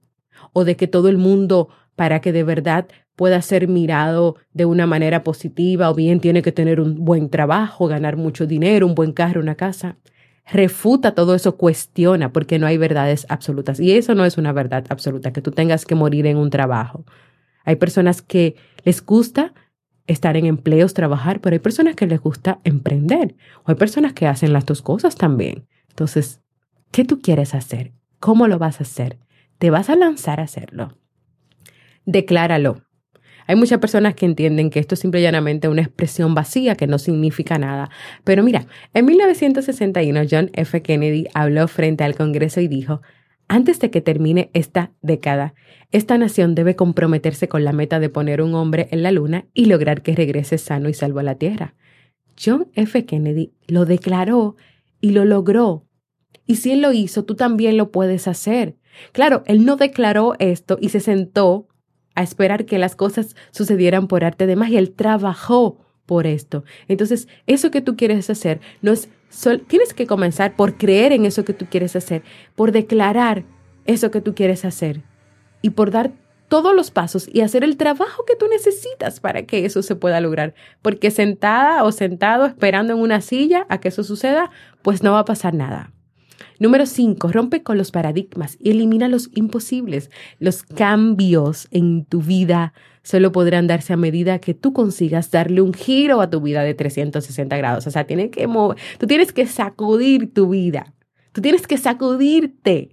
o 0.53 0.65
de 0.65 0.77
que 0.77 0.87
todo 0.87 1.09
el 1.09 1.19
mundo 1.19 1.69
para 1.97 2.21
que 2.21 2.33
de 2.33 2.45
verdad 2.45 2.87
pueda 3.17 3.41
ser 3.43 3.69
mirado 3.69 4.37
de 4.53 4.65
una 4.65 4.87
manera 4.87 5.23
positiva 5.23 5.91
o 5.91 5.95
bien 5.95 6.21
tiene 6.21 6.43
que 6.43 6.53
tener 6.53 6.81
un 6.81 7.05
buen 7.05 7.31
trabajo, 7.31 7.87
ganar 7.87 8.17
mucho 8.17 8.47
dinero, 8.47 8.87
un 8.87 8.95
buen 8.95 9.13
carro, 9.13 9.41
una 9.41 9.55
casa. 9.55 9.97
Refuta 10.47 11.15
todo 11.15 11.35
eso, 11.35 11.57
cuestiona, 11.57 12.33
porque 12.33 12.59
no 12.59 12.67
hay 12.67 12.77
verdades 12.77 13.27
absolutas. 13.29 13.81
Y 13.81 13.93
eso 13.93 14.15
no 14.15 14.25
es 14.25 14.37
una 14.37 14.53
verdad 14.53 14.85
absoluta, 14.91 15.33
que 15.33 15.41
tú 15.41 15.53
tengas 15.53 15.87
que 15.87 15.95
morir 15.95 16.27
en 16.27 16.37
un 16.37 16.51
trabajo. 16.51 17.05
Hay 17.65 17.77
personas 17.77 18.21
que 18.21 18.57
les 18.85 19.05
gusta 19.05 19.55
estar 20.07 20.37
en 20.37 20.45
empleos, 20.45 20.93
trabajar, 20.93 21.41
pero 21.41 21.55
hay 21.55 21.61
personas 21.61 21.97
que 21.97 22.07
les 22.07 22.21
gusta 22.21 22.61
emprender. 22.65 23.37
O 23.65 23.71
hay 23.71 23.75
personas 23.77 24.13
que 24.13 24.27
hacen 24.27 24.53
las 24.53 24.67
dos 24.67 24.83
cosas 24.83 25.17
también. 25.17 25.67
Entonces, 25.89 26.43
¿qué 26.91 27.05
tú 27.05 27.21
quieres 27.23 27.55
hacer? 27.55 27.93
¿Cómo 28.21 28.47
lo 28.47 28.59
vas 28.59 28.81
a 28.81 28.85
hacer? 28.85 29.19
¿Te 29.59 29.71
vas 29.71 29.89
a 29.89 29.97
lanzar 29.97 30.41
a 30.41 30.45
hacerlo? 30.45 30.99
Decláralo. 32.05 32.84
Hay 33.47 33.57
muchas 33.57 33.79
personas 33.79 34.15
que 34.15 34.27
entienden 34.27 34.71
que 34.71 34.81
esto 34.81 34.95
es 34.95 35.01
simple 35.01 35.21
y 35.21 35.23
llanamente 35.23 35.69
una 35.69 35.83
expresión 35.83 36.35
vacía 36.35 36.77
que 36.77 36.87
no 36.87 36.99
significa 36.99 37.59
nada. 37.59 37.91
Pero 38.25 38.43
mira, 38.43 38.67
en 38.95 39.05
1961 39.05 40.23
John 40.31 40.51
F. 40.55 40.83
Kennedy 40.83 41.27
habló 41.35 41.69
frente 41.69 42.05
al 42.05 42.15
Congreso 42.15 42.61
y 42.61 42.69
dijo, 42.69 43.03
antes 43.49 43.79
de 43.79 43.91
que 43.91 44.01
termine 44.01 44.51
esta 44.55 44.93
década, 45.03 45.55
esta 45.91 46.17
nación 46.17 46.55
debe 46.55 46.77
comprometerse 46.77 47.49
con 47.49 47.65
la 47.65 47.73
meta 47.73 48.01
de 48.01 48.09
poner 48.09 48.41
un 48.41 48.55
hombre 48.55 48.89
en 48.91 49.03
la 49.03 49.13
luna 49.13 49.47
y 49.53 49.67
lograr 49.67 50.03
que 50.03 50.17
regrese 50.17 50.59
sano 50.59 50.89
y 50.89 50.95
salvo 50.95 51.21
a 51.21 51.25
la 51.25 51.35
Tierra. 51.35 51.75
John 52.43 52.69
F. 52.75 53.05
Kennedy 53.05 53.53
lo 53.67 53.85
declaró 53.85 54.57
y 55.01 55.11
lo 55.11 55.25
logró. 55.25 55.85
Y 56.47 56.57
si 56.57 56.73
él 56.73 56.81
lo 56.81 56.93
hizo, 56.93 57.25
tú 57.25 57.37
también 57.37 57.77
lo 57.77 57.91
puedes 57.91 58.27
hacer. 58.29 58.77
Claro, 59.13 59.43
él 59.47 59.65
no 59.65 59.77
declaró 59.77 60.35
esto 60.39 60.79
y 60.81 60.89
se 60.89 61.01
sentó 61.01 61.69
a 62.15 62.23
esperar 62.23 62.65
que 62.67 62.79
las 62.79 62.97
cosas 62.97 63.37
sucedieran 63.51 64.09
por 64.09 64.25
arte 64.25 64.47
de 64.47 64.57
magia. 64.57 64.79
Él 64.79 64.93
trabajó 64.93 65.79
por 66.07 66.27
esto. 66.27 66.65
Entonces, 66.89 67.29
eso 67.47 67.71
que 67.71 67.81
tú 67.81 67.97
quieres 67.97 68.29
hacer, 68.31 68.61
no 68.83 68.93
es 68.93 69.09
tienes 69.67 69.95
que 69.95 70.07
comenzar 70.07 70.55
por 70.55 70.77
creer 70.77 71.13
en 71.13 71.27
eso 71.27 71.45
que 71.45 71.55
tú 71.55 71.67
quieres 71.69 71.97
hacer, 71.97 72.23
por 72.55 72.73
declarar 72.73 73.45
eso 73.85 74.11
que 74.11 74.21
tú 74.21 74.35
quieres 74.35 74.65
hacer 74.65 75.03
y 75.61 75.71
por 75.71 75.91
dar 75.91 76.13
todos 76.49 76.75
los 76.75 76.91
pasos 76.91 77.29
y 77.33 77.41
hacer 77.41 77.65
el 77.65 77.77
trabajo 77.77 78.25
que 78.25 78.37
tú 78.37 78.47
necesitas 78.49 79.19
para 79.19 79.43
que 79.43 79.65
eso 79.65 79.83
se 79.83 79.97
pueda 79.97 80.21
lograr. 80.21 80.55
Porque 80.83 81.11
sentada 81.11 81.83
o 81.85 81.91
sentado 81.91 82.47
esperando 82.47 82.93
en 82.93 83.01
una 83.01 83.21
silla 83.21 83.67
a 83.69 83.79
que 83.79 83.89
eso 83.89 84.05
suceda, 84.05 84.51
pues 84.83 85.03
no 85.03 85.13
va 85.13 85.21
a 85.21 85.25
pasar 85.25 85.55
nada. 85.55 85.93
Número 86.59 86.87
5. 86.87 87.29
Rompe 87.29 87.63
con 87.63 87.79
los 87.79 87.91
paradigmas 87.91 88.57
y 88.61 88.71
elimina 88.71 89.09
los 89.09 89.31
imposibles. 89.35 90.11
Los 90.39 90.63
cambios 90.63 91.69
en 91.71 92.05
tu 92.05 92.23
vida 92.23 92.73
solo 93.03 93.33
podrán 93.33 93.67
darse 93.67 93.93
a 93.93 93.97
medida 93.97 94.39
que 94.39 94.55
tú 94.55 94.73
consigas 94.73 95.31
darle 95.31 95.61
un 95.61 95.75
giro 95.75 96.21
a 96.21 96.31
tu 96.31 96.41
vida 96.41 96.63
de 96.63 96.75
360 96.75 97.57
grados. 97.57 97.87
O 97.87 97.91
sea, 97.91 98.07
tiene 98.07 98.31
que 98.31 98.49
tú 98.99 99.07
tienes 99.07 99.33
que 99.33 99.47
sacudir 99.47 100.33
tu 100.33 100.49
vida. 100.49 100.95
Tú 101.33 101.41
tienes 101.41 101.67
que 101.67 101.79
sacudirte. 101.79 102.91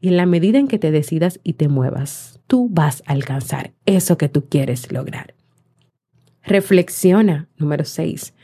Y 0.00 0.08
en 0.08 0.16
la 0.16 0.26
medida 0.26 0.58
en 0.58 0.68
que 0.68 0.78
te 0.78 0.90
decidas 0.90 1.40
y 1.42 1.54
te 1.54 1.68
muevas, 1.68 2.38
tú 2.46 2.68
vas 2.70 3.02
a 3.06 3.12
alcanzar 3.12 3.72
eso 3.84 4.16
que 4.16 4.28
tú 4.28 4.48
quieres 4.48 4.92
lograr. 4.92 5.34
Reflexiona. 6.42 7.48
Número 7.56 7.84
6. 7.84 8.34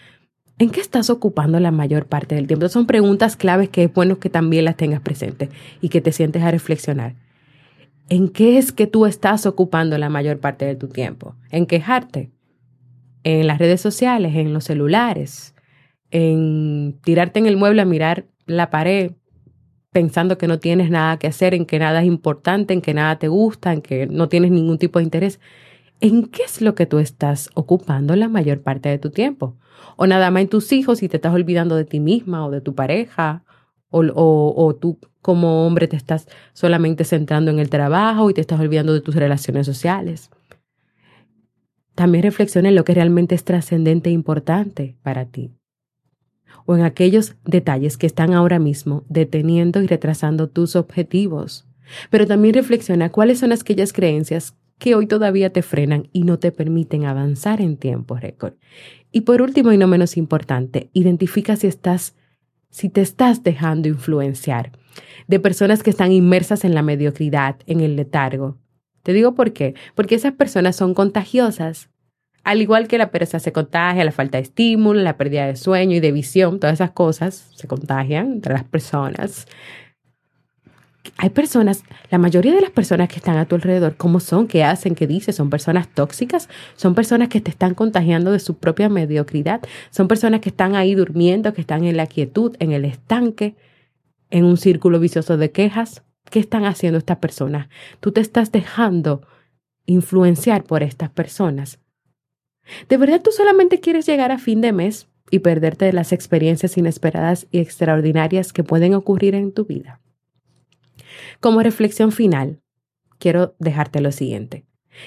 ¿En 0.59 0.71
qué 0.71 0.81
estás 0.81 1.11
ocupando 1.11 1.59
la 1.59 1.73
mayor 1.73 2.07
parte 2.07 2.37
del 2.37 2.47
tiempo? 2.47 2.69
Son 2.69 2.87
preguntas 2.87 3.37
claves 3.37 3.69
que 3.69 3.85
es 3.85 3.93
bueno 3.93 4.21
que 4.21 4.31
también 4.31 4.65
las 4.65 4.77
tengas 4.77 5.01
presentes 5.01 5.49
y 5.81 5.89
que 5.89 6.01
te 6.01 6.13
sientes 6.13 6.43
a 6.43 6.51
reflexionar. 6.51 7.17
¿En 8.09 8.29
qué 8.29 8.59
es 8.59 8.71
que 8.71 8.87
tú 8.87 9.07
estás 9.07 9.47
ocupando 9.47 9.99
la 9.99 10.11
mayor 10.11 10.39
parte 10.39 10.65
de 10.65 10.77
tu 10.77 10.89
tiempo? 10.89 11.35
¿En 11.51 11.67
quejarte? 11.67 12.31
¿En 13.25 13.47
las 13.47 13.59
redes 13.59 13.81
sociales? 13.81 14.37
¿En 14.37 14.53
los 14.53 14.65
celulares? 14.65 15.55
¿En 16.11 17.01
tirarte 17.03 17.41
en 17.41 17.47
el 17.47 17.57
mueble 17.57 17.83
a 17.83 17.87
mirar 17.87 18.27
la 18.47 18.71
pared 18.71 19.13
pensando 19.91 20.39
que 20.39 20.47
no 20.47 20.59
tienes 20.59 20.91
nada 20.91 21.19
que 21.19 21.27
hacer, 21.27 21.55
en 21.55 21.67
que 21.67 21.79
nada 21.79 22.01
es 22.01 22.07
importante, 22.07 22.75
en 22.75 22.83
que 22.83 22.95
nada 22.95 23.19
te 23.19 23.29
gusta, 23.29 23.73
en 23.73 23.81
que 23.81 24.07
no 24.07 24.29
tienes 24.29 24.53
ningún 24.53 24.79
tipo 24.79 25.01
de 25.01 25.05
interés? 25.05 25.41
¿En 26.01 26.27
qué 26.27 26.43
es 26.43 26.61
lo 26.61 26.75
que 26.75 26.87
tú 26.87 26.99
estás 26.99 27.51
ocupando 27.55 28.15
la 28.15 28.29
mayor 28.29 28.61
parte 28.61 28.89
de 28.89 28.99
tu 28.99 29.11
tiempo? 29.11 29.57
O 29.97 30.07
nada 30.07 30.31
más 30.31 30.43
en 30.43 30.49
tus 30.49 30.73
hijos 30.73 31.03
y 31.03 31.09
te 31.09 31.17
estás 31.17 31.35
olvidando 31.35 31.77
de 31.77 31.85
ti 31.85 32.01
misma 32.01 32.47
o 32.47 32.51
de 32.51 32.61
tu 32.61 32.75
pareja, 32.75 33.45
o, 33.91 34.55
o, 34.57 34.75
tú 34.75 34.99
como 35.23 35.67
hombre 35.67 35.87
te 35.87 35.97
estás 35.97 36.27
solamente 36.53 37.05
centrando 37.05 37.51
en 37.51 37.61
el 37.61 37.71
trabajo 37.71 38.29
y 38.29 38.35
te 38.35 38.41
estás 38.41 38.59
olvidando 38.59 38.93
de 38.93 39.01
tus 39.01 39.15
relaciones 39.15 39.67
sociales. 39.67 40.31
También 41.95 42.25
reflexiona 42.25 42.71
en 42.71 42.75
lo 42.75 42.85
que 42.85 42.95
realmente 42.95 43.37
es 43.37 43.45
trascendente 43.45 44.11
e 44.11 44.13
importante 44.13 44.97
para 45.03 45.27
ti. 45.27 45.53
O 46.67 46.75
en 46.75 46.83
aquellos 46.83 47.37
detalles 47.45 47.97
que 47.97 48.07
están 48.07 48.35
ahora 48.35 48.59
mismo 48.59 49.05
deteniendo 49.09 49.81
y 49.81 49.87
retrasando 49.87 50.49
tus 50.49 50.75
objetivos. 50.75 51.67
Pero 52.11 52.27
también 52.27 52.55
reflexiona 52.55 53.11
cuáles 53.11 53.39
son 53.39 53.53
aquellas 53.53 53.93
creencias 53.93 54.57
que 54.79 54.95
hoy 54.95 55.07
todavía 55.07 55.53
te 55.53 55.63
frenan 55.63 56.09
y 56.13 56.23
no 56.23 56.39
te 56.39 56.53
permiten 56.53 57.05
avanzar 57.05 57.61
en 57.61 57.77
tiempo 57.77 58.17
récord. 58.17 58.55
Y 59.13 59.23
por 59.23 59.43
último 59.43 59.73
y 59.73 59.79
no 59.79 59.87
menos 59.87 60.17
importante, 60.17 60.91
identifica 60.93 61.57
si 61.57 61.67
estás 61.67 62.17
si 62.71 62.89
te 62.89 63.03
estás 63.03 63.45
dejando 63.45 63.87
influenciar 63.87 64.73
de 65.29 65.39
personas 65.39 65.85
que 65.85 65.91
están 65.91 66.11
inmersas 66.11 66.65
en 66.65 66.75
la 66.75 66.83
mediocridad, 66.83 67.57
en 67.67 67.81
el 67.81 67.95
letargo. 67.95 68.59
Te 69.05 69.13
digo 69.13 69.37
por 69.37 69.53
qué, 69.53 69.75
porque 69.95 70.17
esas 70.17 70.33
personas 70.33 70.75
son 70.75 70.93
contagiosas. 70.93 71.91
Al 72.43 72.61
igual 72.61 72.89
que 72.89 72.99
la 72.99 73.13
pereza 73.13 73.39
se 73.39 73.53
contagia, 73.53 74.05
la 74.05 74.11
falta 74.11 74.39
de 74.39 74.43
estímulo, 74.43 75.01
la 75.01 75.17
pérdida 75.17 75.47
de 75.47 75.55
sueño 75.55 75.97
y 75.97 76.01
de 76.01 76.11
visión, 76.11 76.59
todas 76.59 76.75
esas 76.75 76.91
cosas 76.91 77.49
se 77.55 77.69
contagian 77.69 78.33
entre 78.33 78.55
las 78.55 78.65
personas 78.65 79.47
hay 81.17 81.31
personas, 81.31 81.85
la 82.11 82.19
mayoría 82.19 82.55
de 82.55 82.61
las 82.61 82.71
personas 82.71 83.09
que 83.09 83.17
están 83.17 83.37
a 83.37 83.45
tu 83.45 83.55
alrededor, 83.55 83.97
¿cómo 83.97 84.21
son? 84.21 84.47
¿Qué 84.47 84.65
hacen? 84.65 84.95
¿Qué 84.95 85.07
dicen? 85.07 85.35
¿Son 85.35 85.51
personas 85.51 85.89
tóxicas? 85.89 86.49
¿Son 86.77 86.95
personas 86.95 87.29
que 87.29 87.41
te 87.41 87.51
están 87.51 87.75
contagiando 87.75 88.33
de 88.33 88.41
su 88.41 88.57
propia 88.57 88.89
mediocridad? 88.89 89.61
¿Son 89.91 90.09
personas 90.09 90.41
que 90.41 90.49
están 90.49 90.75
ahí 90.77 90.95
durmiendo, 90.95 91.53
que 91.53 91.61
están 91.61 91.85
en 91.85 91.97
la 91.97 92.07
quietud, 92.07 92.57
en 92.59 92.73
el 92.73 92.85
estanque, 92.85 93.55
en 94.31 94.45
un 94.45 94.57
círculo 94.57 94.99
vicioso 94.99 95.37
de 95.37 95.51
quejas? 95.51 96.03
¿Qué 96.31 96.41
están 96.41 96.65
haciendo 96.65 96.99
estas 96.99 97.19
personas? 97.19 97.69
Tú 98.01 98.13
te 98.13 98.21
estás 98.21 98.51
dejando 98.51 99.27
influenciar 99.87 100.65
por 100.65 100.83
estas 100.83 101.11
personas. 101.11 101.81
¿De 102.89 102.97
verdad 102.97 103.21
tú 103.23 103.31
solamente 103.31 103.79
quieres 103.81 104.07
llegar 104.07 104.33
a 104.33 104.39
fin 104.39 104.63
de 104.63 104.73
mes 104.73 105.07
y 105.31 105.41
perderte 105.41 105.85
de 105.85 105.93
las 105.93 106.13
experiencias 106.13 106.79
inesperadas 106.79 107.47
y 107.51 107.59
extraordinarias 107.59 108.55
que 108.55 108.65
pueden 108.65 108.95
ocurrir 108.95 109.35
en 109.35 109.53
tu 109.53 109.67
vida? 109.67 110.01
Como 111.41 111.63
reflexión 111.63 112.13
final, 112.13 112.61
quiero 113.19 113.55
dejarte 113.59 114.01
lo 114.01 114.13
siguiente. 114.13 114.65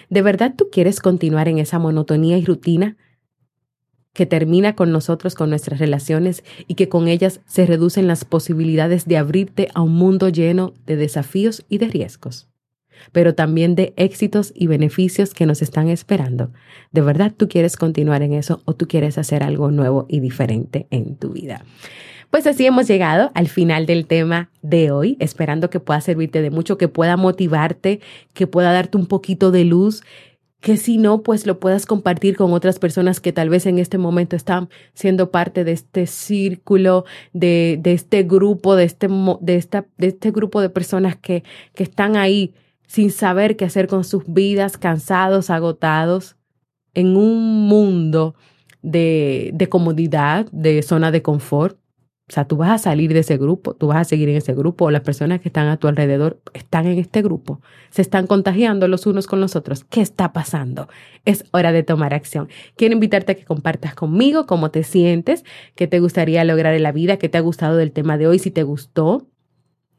¿De 0.09 0.21
verdad 0.21 0.53
tú 0.57 0.69
quieres 0.71 0.99
continuar 0.99 1.47
en 1.47 1.59
esa 1.59 1.79
monotonía 1.79 2.37
y 2.37 2.45
rutina 2.45 2.97
que 4.17 4.25
termina 4.25 4.75
con 4.75 4.91
nosotros, 4.91 5.35
con 5.35 5.51
nuestras 5.51 5.79
relaciones 5.79 6.43
y 6.67 6.73
que 6.73 6.89
con 6.89 7.07
ellas 7.07 7.41
se 7.45 7.67
reducen 7.67 8.07
las 8.07 8.25
posibilidades 8.25 9.05
de 9.05 9.15
abrirte 9.15 9.67
a 9.75 9.81
un 9.83 9.93
mundo 9.93 10.29
lleno 10.29 10.73
de 10.87 10.95
desafíos 10.95 11.63
y 11.69 11.77
de 11.77 11.87
riesgos, 11.87 12.49
pero 13.11 13.35
también 13.35 13.75
de 13.75 13.93
éxitos 13.95 14.53
y 14.55 14.65
beneficios 14.65 15.35
que 15.35 15.45
nos 15.45 15.61
están 15.61 15.87
esperando. 15.87 16.51
¿De 16.91 17.01
verdad 17.01 17.31
tú 17.37 17.47
quieres 17.47 17.77
continuar 17.77 18.23
en 18.23 18.33
eso 18.33 18.63
o 18.65 18.73
tú 18.73 18.87
quieres 18.87 19.19
hacer 19.19 19.43
algo 19.43 19.69
nuevo 19.69 20.07
y 20.09 20.19
diferente 20.19 20.87
en 20.89 21.15
tu 21.15 21.29
vida? 21.29 21.63
Pues 22.29 22.45
así 22.45 22.65
hemos 22.65 22.87
llegado 22.87 23.31
al 23.35 23.47
final 23.47 23.85
del 23.85 24.05
tema 24.05 24.49
de 24.61 24.91
hoy, 24.91 25.17
esperando 25.19 25.69
que 25.69 25.79
pueda 25.79 26.01
servirte 26.01 26.41
de 26.41 26.51
mucho, 26.51 26.77
que 26.77 26.87
pueda 26.87 27.15
motivarte, 27.15 28.01
que 28.33 28.47
pueda 28.47 28.73
darte 28.73 28.97
un 28.97 29.05
poquito 29.05 29.51
de 29.51 29.63
luz, 29.63 30.03
que 30.59 30.75
si 30.75 30.97
no, 30.97 31.21
pues 31.21 31.45
lo 31.45 31.59
puedas 31.59 31.85
compartir 31.85 32.35
con 32.35 32.51
otras 32.51 32.79
personas 32.79 33.19
que 33.21 33.31
tal 33.31 33.49
vez 33.49 33.65
en 33.65 33.79
este 33.79 33.97
momento 33.97 34.35
están 34.35 34.69
siendo 34.93 35.31
parte 35.31 35.63
de 35.63 35.71
este 35.71 36.07
círculo, 36.07 37.05
de, 37.31 37.77
de 37.81 37.93
este 37.93 38.23
grupo, 38.23 38.75
de 38.75 38.83
este, 38.83 39.07
de, 39.07 39.55
este 39.99 40.31
grupo 40.31 40.59
de 40.61 40.69
personas 40.69 41.15
que, 41.15 41.43
que 41.73 41.83
están 41.83 42.17
ahí 42.17 42.53
sin 42.87 43.11
saber 43.11 43.55
qué 43.55 43.65
hacer 43.65 43.87
con 43.87 44.03
sus 44.03 44.23
vidas, 44.27 44.77
cansados, 44.77 45.49
agotados, 45.49 46.35
en 46.93 47.15
un 47.15 47.67
mundo 47.67 48.35
de, 48.81 49.51
de 49.53 49.69
comodidad, 49.69 50.47
de 50.51 50.81
zona 50.81 51.11
de 51.11 51.21
confort. 51.21 51.77
O 52.29 52.33
sea, 52.33 52.45
tú 52.45 52.57
vas 52.57 52.71
a 52.71 52.77
salir 52.77 53.13
de 53.13 53.19
ese 53.19 53.37
grupo, 53.37 53.73
tú 53.73 53.87
vas 53.87 53.99
a 53.99 54.03
seguir 54.03 54.27
en 54.27 54.35
ese 54.35 54.53
grupo, 54.53 54.85
o 54.85 54.91
las 54.91 55.01
personas 55.01 55.39
que 55.39 55.47
están 55.47 55.69
a 55.69 55.77
tu 55.77 55.87
alrededor 55.87 56.41
están 56.53 56.85
en 56.85 56.99
este 56.99 57.21
grupo, 57.21 57.61
se 57.89 58.01
están 58.01 58.27
contagiando 58.27 58.89
los 58.89 59.07
unos 59.07 59.27
con 59.27 59.39
los 59.39 59.55
otros. 59.55 59.85
¿Qué 59.85 60.01
está 60.01 60.33
pasando? 60.33 60.89
Es 61.23 61.45
hora 61.51 61.71
de 61.71 61.83
tomar 61.83 62.13
acción. 62.13 62.49
Quiero 62.75 62.93
invitarte 62.93 63.31
a 63.31 63.35
que 63.35 63.45
compartas 63.45 63.95
conmigo 63.95 64.45
cómo 64.45 64.71
te 64.71 64.83
sientes, 64.83 65.45
qué 65.75 65.87
te 65.87 66.01
gustaría 66.01 66.43
lograr 66.43 66.73
en 66.73 66.83
la 66.83 66.91
vida, 66.91 67.15
qué 67.15 67.29
te 67.29 67.37
ha 67.37 67.41
gustado 67.41 67.77
del 67.77 67.93
tema 67.93 68.17
de 68.17 68.27
hoy, 68.27 68.39
si 68.39 68.51
te 68.51 68.63
gustó, 68.63 69.25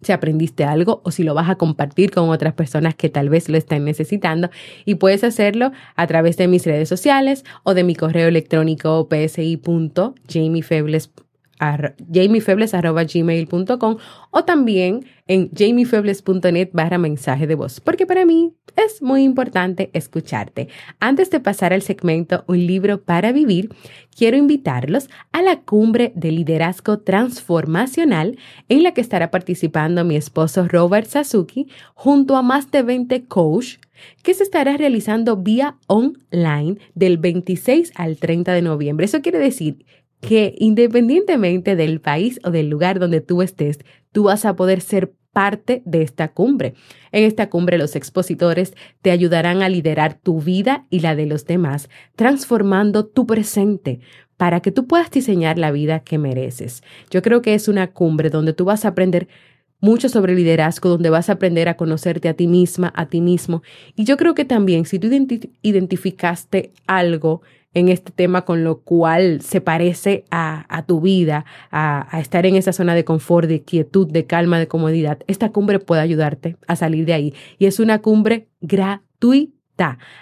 si 0.02 0.12
aprendiste 0.12 0.64
algo 0.64 1.00
o 1.04 1.10
si 1.10 1.22
lo 1.22 1.32
vas 1.32 1.48
a 1.48 1.54
compartir 1.54 2.10
con 2.10 2.28
otras 2.28 2.52
personas 2.52 2.94
que 2.94 3.08
tal 3.08 3.30
vez 3.30 3.48
lo 3.48 3.56
estén 3.56 3.84
necesitando. 3.84 4.50
Y 4.84 4.96
puedes 4.96 5.24
hacerlo 5.24 5.72
a 5.96 6.06
través 6.06 6.36
de 6.36 6.46
mis 6.46 6.66
redes 6.66 6.90
sociales 6.90 7.46
o 7.62 7.72
de 7.72 7.84
mi 7.84 7.94
correo 7.94 8.28
electrónico 8.28 9.08
psi.jamiefebles.com 9.10 11.27
jamiefebles.gmail.com 11.58 13.96
o 14.30 14.44
también 14.44 15.06
en 15.26 15.50
jamiefebles.net 15.50 16.70
barra 16.72 16.98
mensaje 16.98 17.46
de 17.46 17.54
voz, 17.54 17.80
porque 17.80 18.06
para 18.06 18.24
mí 18.24 18.54
es 18.76 19.02
muy 19.02 19.22
importante 19.22 19.90
escucharte. 19.92 20.68
Antes 21.00 21.30
de 21.30 21.40
pasar 21.40 21.72
al 21.72 21.82
segmento 21.82 22.44
Un 22.46 22.66
libro 22.66 23.02
para 23.02 23.32
vivir, 23.32 23.70
quiero 24.16 24.36
invitarlos 24.36 25.08
a 25.32 25.42
la 25.42 25.60
cumbre 25.60 26.12
de 26.14 26.32
liderazgo 26.32 27.00
transformacional 27.00 28.38
en 28.68 28.82
la 28.82 28.92
que 28.92 29.00
estará 29.00 29.30
participando 29.30 30.04
mi 30.04 30.16
esposo 30.16 30.66
Robert 30.68 31.08
Sasuki 31.08 31.68
junto 31.94 32.36
a 32.36 32.42
más 32.42 32.70
de 32.70 32.82
20 32.82 33.26
coach 33.26 33.78
que 34.22 34.34
se 34.34 34.44
estará 34.44 34.76
realizando 34.76 35.36
vía 35.36 35.76
online 35.86 36.78
del 36.94 37.18
26 37.18 37.92
al 37.96 38.16
30 38.16 38.52
de 38.52 38.62
noviembre. 38.62 39.06
Eso 39.06 39.22
quiere 39.22 39.38
decir 39.38 39.84
que 40.20 40.54
independientemente 40.58 41.76
del 41.76 42.00
país 42.00 42.40
o 42.44 42.50
del 42.50 42.68
lugar 42.68 42.98
donde 42.98 43.20
tú 43.20 43.42
estés, 43.42 43.78
tú 44.12 44.24
vas 44.24 44.44
a 44.44 44.56
poder 44.56 44.80
ser 44.80 45.12
parte 45.32 45.82
de 45.84 46.02
esta 46.02 46.32
cumbre. 46.32 46.74
En 47.12 47.24
esta 47.24 47.48
cumbre 47.48 47.78
los 47.78 47.94
expositores 47.94 48.74
te 49.02 49.10
ayudarán 49.10 49.62
a 49.62 49.68
liderar 49.68 50.14
tu 50.14 50.40
vida 50.40 50.86
y 50.90 51.00
la 51.00 51.14
de 51.14 51.26
los 51.26 51.44
demás, 51.44 51.88
transformando 52.16 53.06
tu 53.06 53.26
presente 53.26 54.00
para 54.36 54.60
que 54.60 54.72
tú 54.72 54.86
puedas 54.86 55.10
diseñar 55.10 55.58
la 55.58 55.70
vida 55.70 56.00
que 56.00 56.18
mereces. 56.18 56.82
Yo 57.10 57.22
creo 57.22 57.42
que 57.42 57.54
es 57.54 57.68
una 57.68 57.92
cumbre 57.92 58.30
donde 58.30 58.52
tú 58.52 58.64
vas 58.64 58.84
a 58.84 58.88
aprender 58.88 59.28
mucho 59.80 60.08
sobre 60.08 60.34
liderazgo, 60.34 60.88
donde 60.88 61.10
vas 61.10 61.28
a 61.28 61.34
aprender 61.34 61.68
a 61.68 61.76
conocerte 61.76 62.28
a 62.28 62.34
ti 62.34 62.46
misma, 62.46 62.92
a 62.96 63.06
ti 63.06 63.20
mismo. 63.20 63.62
Y 63.94 64.04
yo 64.04 64.16
creo 64.16 64.34
que 64.34 64.44
también 64.44 64.86
si 64.86 64.98
tú 64.98 65.08
identificaste 65.62 66.72
algo 66.86 67.42
en 67.74 67.88
este 67.88 68.12
tema 68.12 68.44
con 68.44 68.64
lo 68.64 68.80
cual 68.80 69.40
se 69.42 69.60
parece 69.60 70.24
a, 70.30 70.84
tu 70.86 71.00
vida, 71.00 71.44
a, 71.70 72.16
a, 72.16 72.20
estar 72.20 72.46
en 72.46 72.56
esa 72.56 72.72
zona 72.72 72.94
de 72.94 73.04
confort, 73.04 73.48
de 73.48 73.62
quietud, 73.62 74.10
de 74.10 74.26
calma, 74.26 74.58
de 74.58 74.68
comodidad, 74.68 75.18
esta 75.26 75.50
cumbre 75.50 75.78
puede 75.78 76.00
ayudarte 76.00 76.56
a 76.66 76.76
salir 76.76 77.04
de 77.04 77.12
ahí. 77.12 77.34
Y 77.58 77.66
es 77.66 77.78
una 77.78 78.00
cumbre 78.00 78.48
gratuita. 78.60 79.57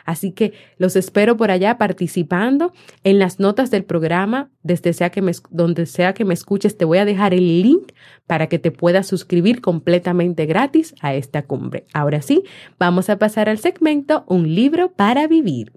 Así 0.05 0.33
que 0.33 0.53
los 0.79 0.97
espero 0.97 1.37
por 1.37 1.51
allá 1.51 1.79
participando 1.79 2.73
en 3.05 3.19
las 3.19 3.41
notas 3.41 3.71
del 3.71 3.85
programa, 3.85 4.51
desde 4.63 4.93
sea 4.93 5.11
que 5.11 5.23
me, 5.23 5.33
donde 5.51 5.87
sea 5.87 6.15
que 6.15 6.25
me 6.25 6.35
escuches, 6.35 6.77
te 6.77 6.85
voy 6.85 6.99
a 6.99 7.05
dejar 7.05 7.33
el 7.33 7.63
link 7.63 7.93
para 8.27 8.49
que 8.49 8.59
te 8.59 8.71
puedas 8.71 9.07
suscribir 9.07 9.61
completamente 9.61 10.47
gratis 10.47 10.95
a 11.01 11.15
esta 11.15 11.43
cumbre. 11.43 11.87
Ahora 11.95 12.23
sí, 12.23 12.43
vamos 12.79 13.09
a 13.09 13.19
pasar 13.19 13.49
al 13.49 13.59
segmento 13.59 14.25
Un 14.27 14.55
libro 14.55 14.93
para 14.93 15.27
vivir. 15.27 15.73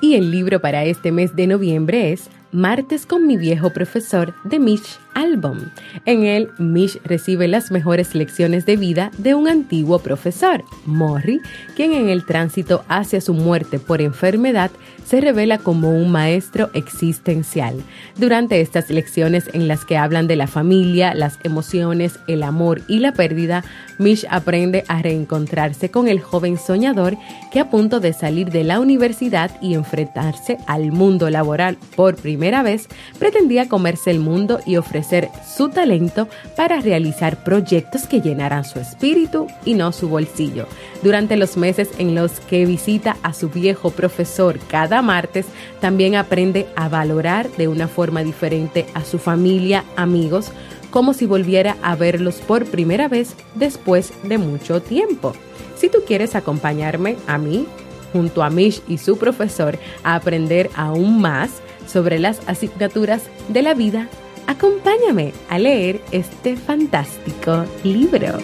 Y 0.00 0.16
el 0.16 0.32
libro 0.32 0.60
para 0.60 0.84
este 0.84 1.12
mes 1.12 1.36
de 1.36 1.46
noviembre 1.46 2.12
es 2.12 2.28
Martes 2.52 3.06
con 3.06 3.26
mi 3.26 3.38
viejo 3.38 3.70
profesor 3.70 4.34
de 4.44 4.58
Mish 4.58 4.98
Album. 5.14 5.70
En 6.06 6.24
él, 6.24 6.50
Mish 6.58 6.98
recibe 7.04 7.48
las 7.48 7.70
mejores 7.70 8.14
lecciones 8.14 8.64
de 8.64 8.76
vida 8.76 9.10
de 9.18 9.34
un 9.34 9.48
antiguo 9.48 9.98
profesor, 9.98 10.64
Morrie, 10.86 11.40
quien 11.76 11.92
en 11.92 12.08
el 12.08 12.24
tránsito 12.24 12.84
hacia 12.88 13.20
su 13.20 13.34
muerte 13.34 13.78
por 13.78 14.00
enfermedad 14.00 14.70
se 15.04 15.20
revela 15.20 15.58
como 15.58 15.90
un 15.90 16.10
maestro 16.10 16.70
existencial. 16.74 17.82
Durante 18.16 18.60
estas 18.60 18.88
lecciones 18.88 19.50
en 19.52 19.68
las 19.68 19.84
que 19.84 19.96
hablan 19.96 20.26
de 20.26 20.36
la 20.36 20.46
familia, 20.46 21.14
las 21.14 21.38
emociones, 21.42 22.18
el 22.28 22.42
amor 22.42 22.82
y 22.88 23.00
la 23.00 23.12
pérdida, 23.12 23.64
Mish 23.98 24.26
aprende 24.30 24.84
a 24.88 25.02
reencontrarse 25.02 25.90
con 25.90 26.08
el 26.08 26.20
joven 26.20 26.56
soñador 26.56 27.16
que 27.50 27.60
a 27.60 27.68
punto 27.68 28.00
de 28.00 28.12
salir 28.12 28.50
de 28.50 28.64
la 28.64 28.80
universidad 28.80 29.50
y 29.60 29.74
enfrentarse 29.74 30.58
al 30.66 30.92
mundo 30.92 31.28
laboral 31.30 31.76
por 31.96 32.16
primera 32.16 32.62
vez, 32.62 32.88
pretendía 33.18 33.68
comerse 33.68 34.10
el 34.10 34.20
mundo 34.20 34.60
y 34.64 34.76
ofrecer 34.76 35.01
su 35.02 35.68
talento 35.68 36.28
para 36.56 36.80
realizar 36.80 37.42
proyectos 37.44 38.06
que 38.06 38.20
llenaran 38.20 38.64
su 38.64 38.78
espíritu 38.78 39.46
y 39.64 39.74
no 39.74 39.92
su 39.92 40.08
bolsillo. 40.08 40.66
Durante 41.02 41.36
los 41.36 41.56
meses 41.56 41.90
en 41.98 42.14
los 42.14 42.40
que 42.40 42.66
visita 42.66 43.16
a 43.22 43.32
su 43.32 43.48
viejo 43.48 43.90
profesor 43.90 44.58
cada 44.68 45.02
martes, 45.02 45.46
también 45.80 46.16
aprende 46.16 46.66
a 46.76 46.88
valorar 46.88 47.50
de 47.56 47.68
una 47.68 47.88
forma 47.88 48.22
diferente 48.22 48.86
a 48.94 49.04
su 49.04 49.18
familia, 49.18 49.84
amigos, 49.96 50.52
como 50.90 51.14
si 51.14 51.26
volviera 51.26 51.76
a 51.82 51.96
verlos 51.96 52.36
por 52.36 52.66
primera 52.66 53.08
vez 53.08 53.34
después 53.54 54.12
de 54.22 54.38
mucho 54.38 54.82
tiempo. 54.82 55.32
Si 55.76 55.88
tú 55.88 55.98
quieres 56.06 56.36
acompañarme 56.36 57.16
a 57.26 57.38
mí, 57.38 57.66
junto 58.12 58.42
a 58.42 58.50
Mish 58.50 58.82
y 58.86 58.98
su 58.98 59.16
profesor, 59.16 59.78
a 60.04 60.14
aprender 60.14 60.70
aún 60.76 61.20
más 61.20 61.50
sobre 61.86 62.18
las 62.18 62.40
asignaturas 62.46 63.22
de 63.48 63.62
la 63.62 63.74
vida, 63.74 64.08
acompáñame 64.46 65.32
a 65.48 65.58
leer 65.58 66.00
este 66.10 66.56
fantástico 66.56 67.64
libro. 67.82 68.38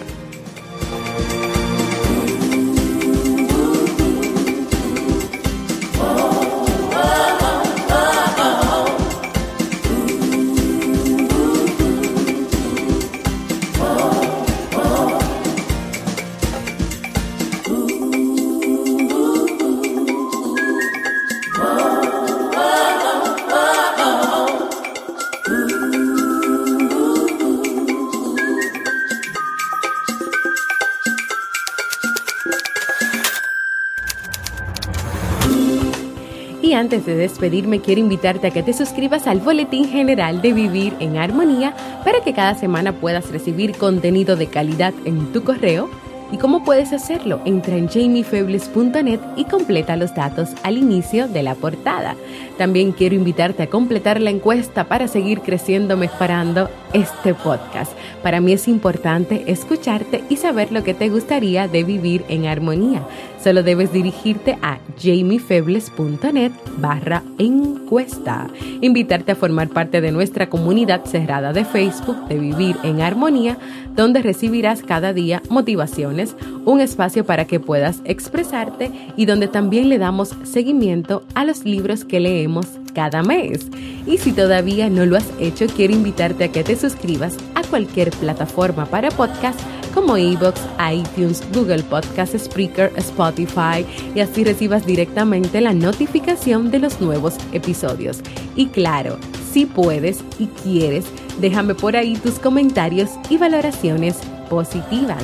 Antes 36.73 37.05
de 37.05 37.15
despedirme, 37.15 37.79
quiero 37.79 38.01
invitarte 38.01 38.47
a 38.47 38.51
que 38.51 38.63
te 38.63 38.73
suscribas 38.73 39.27
al 39.27 39.39
Boletín 39.39 39.87
General 39.87 40.41
de 40.41 40.53
Vivir 40.53 40.93
en 40.99 41.17
Armonía 41.17 41.75
para 42.03 42.21
que 42.21 42.33
cada 42.33 42.55
semana 42.55 42.93
puedas 42.93 43.31
recibir 43.31 43.77
contenido 43.77 44.35
de 44.35 44.47
calidad 44.47 44.93
en 45.05 45.31
tu 45.31 45.43
correo. 45.43 45.89
¿Y 46.31 46.37
cómo 46.37 46.63
puedes 46.63 46.93
hacerlo? 46.93 47.41
Entra 47.45 47.75
en 47.75 47.87
jamiefebles.net 47.87 49.19
y 49.35 49.45
completa 49.45 49.95
los 49.95 50.13
datos 50.13 50.49
al 50.61 50.77
inicio 50.77 51.27
de 51.27 51.41
la 51.41 51.55
portada. 51.55 52.15
También 52.57 52.91
quiero 52.91 53.15
invitarte 53.15 53.63
a 53.63 53.69
completar 53.69 54.21
la 54.21 54.29
encuesta 54.29 54.83
para 54.83 55.07
seguir 55.07 55.41
creciendo, 55.41 55.97
mejorando 55.97 56.69
este 56.93 57.33
podcast. 57.33 57.93
Para 58.21 58.41
mí 58.41 58.53
es 58.53 58.67
importante 58.67 59.43
escucharte 59.47 60.23
y 60.29 60.35
saber 60.35 60.71
lo 60.71 60.83
que 60.83 60.93
te 60.93 61.09
gustaría 61.09 61.67
de 61.67 61.83
vivir 61.83 62.23
en 62.27 62.45
armonía. 62.45 63.07
Solo 63.43 63.63
debes 63.63 63.93
dirigirte 63.93 64.57
a 64.61 64.79
jamiefebles.net 65.01 66.51
barra 66.77 67.23
encuesta. 67.37 68.49
Invitarte 68.81 69.31
a 69.31 69.35
formar 69.35 69.69
parte 69.69 70.01
de 70.01 70.11
nuestra 70.11 70.49
comunidad 70.49 71.05
cerrada 71.05 71.53
de 71.53 71.63
Facebook 71.63 72.27
de 72.27 72.37
Vivir 72.37 72.75
en 72.83 73.01
Armonía, 73.01 73.57
donde 73.95 74.21
recibirás 74.21 74.83
cada 74.83 75.13
día 75.13 75.41
motivaciones, 75.49 76.35
un 76.65 76.81
espacio 76.81 77.25
para 77.25 77.45
que 77.45 77.61
puedas 77.61 78.01
expresarte 78.03 78.91
y 79.15 79.25
donde 79.25 79.47
también 79.47 79.87
le 79.87 79.99
damos 79.99 80.35
seguimiento 80.43 81.23
a 81.33 81.45
los 81.45 81.63
libros 81.63 82.03
que 82.03 82.19
leemos 82.19 82.67
cada 82.93 83.23
mes. 83.23 83.67
Y 84.05 84.17
si 84.17 84.33
todavía 84.33 84.89
no 84.89 85.05
lo 85.05 85.15
has 85.15 85.29
hecho, 85.39 85.67
quiero 85.67 85.93
invitarte 85.93 86.45
a 86.45 86.51
que 86.51 86.63
te 86.63 86.75
suscribas 86.75 87.37
a 87.55 87.63
cualquier 87.63 88.09
plataforma 88.11 88.85
para 88.85 89.09
podcast 89.09 89.59
como 89.89 90.17
iVoox, 90.17 90.59
iTunes, 90.93 91.43
Google 91.53 91.83
Podcasts, 91.83 92.43
Spreaker, 92.45 92.91
Spotify 92.97 93.85
y 94.15 94.19
así 94.19 94.43
recibas 94.43 94.85
directamente 94.85 95.61
la 95.61 95.73
notificación 95.73 96.71
de 96.71 96.79
los 96.79 97.01
nuevos 97.01 97.35
episodios. 97.51 98.19
Y 98.55 98.67
claro, 98.67 99.17
si 99.51 99.65
puedes 99.65 100.23
y 100.37 100.47
quieres, 100.47 101.05
déjame 101.39 101.75
por 101.75 101.95
ahí 101.95 102.15
tus 102.15 102.39
comentarios 102.39 103.09
y 103.29 103.37
valoraciones 103.37 104.17
positivas. 104.49 105.23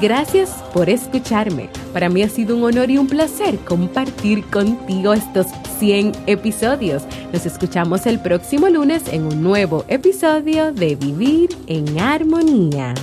Gracias 0.00 0.50
por 0.72 0.88
escucharme. 0.88 1.68
Para 1.92 2.08
mí 2.08 2.22
ha 2.22 2.28
sido 2.28 2.56
un 2.56 2.64
honor 2.64 2.90
y 2.90 2.96
un 2.96 3.06
placer 3.06 3.58
compartir 3.58 4.44
contigo 4.44 5.12
estos 5.12 5.46
100 5.78 6.12
episodios. 6.26 7.02
Nos 7.32 7.44
escuchamos 7.44 8.06
el 8.06 8.20
próximo 8.20 8.68
lunes 8.68 9.02
en 9.12 9.24
un 9.24 9.42
nuevo 9.42 9.84
episodio 9.88 10.72
de 10.72 10.94
Vivir 10.94 11.50
en 11.66 11.98
Armonía. 11.98 12.94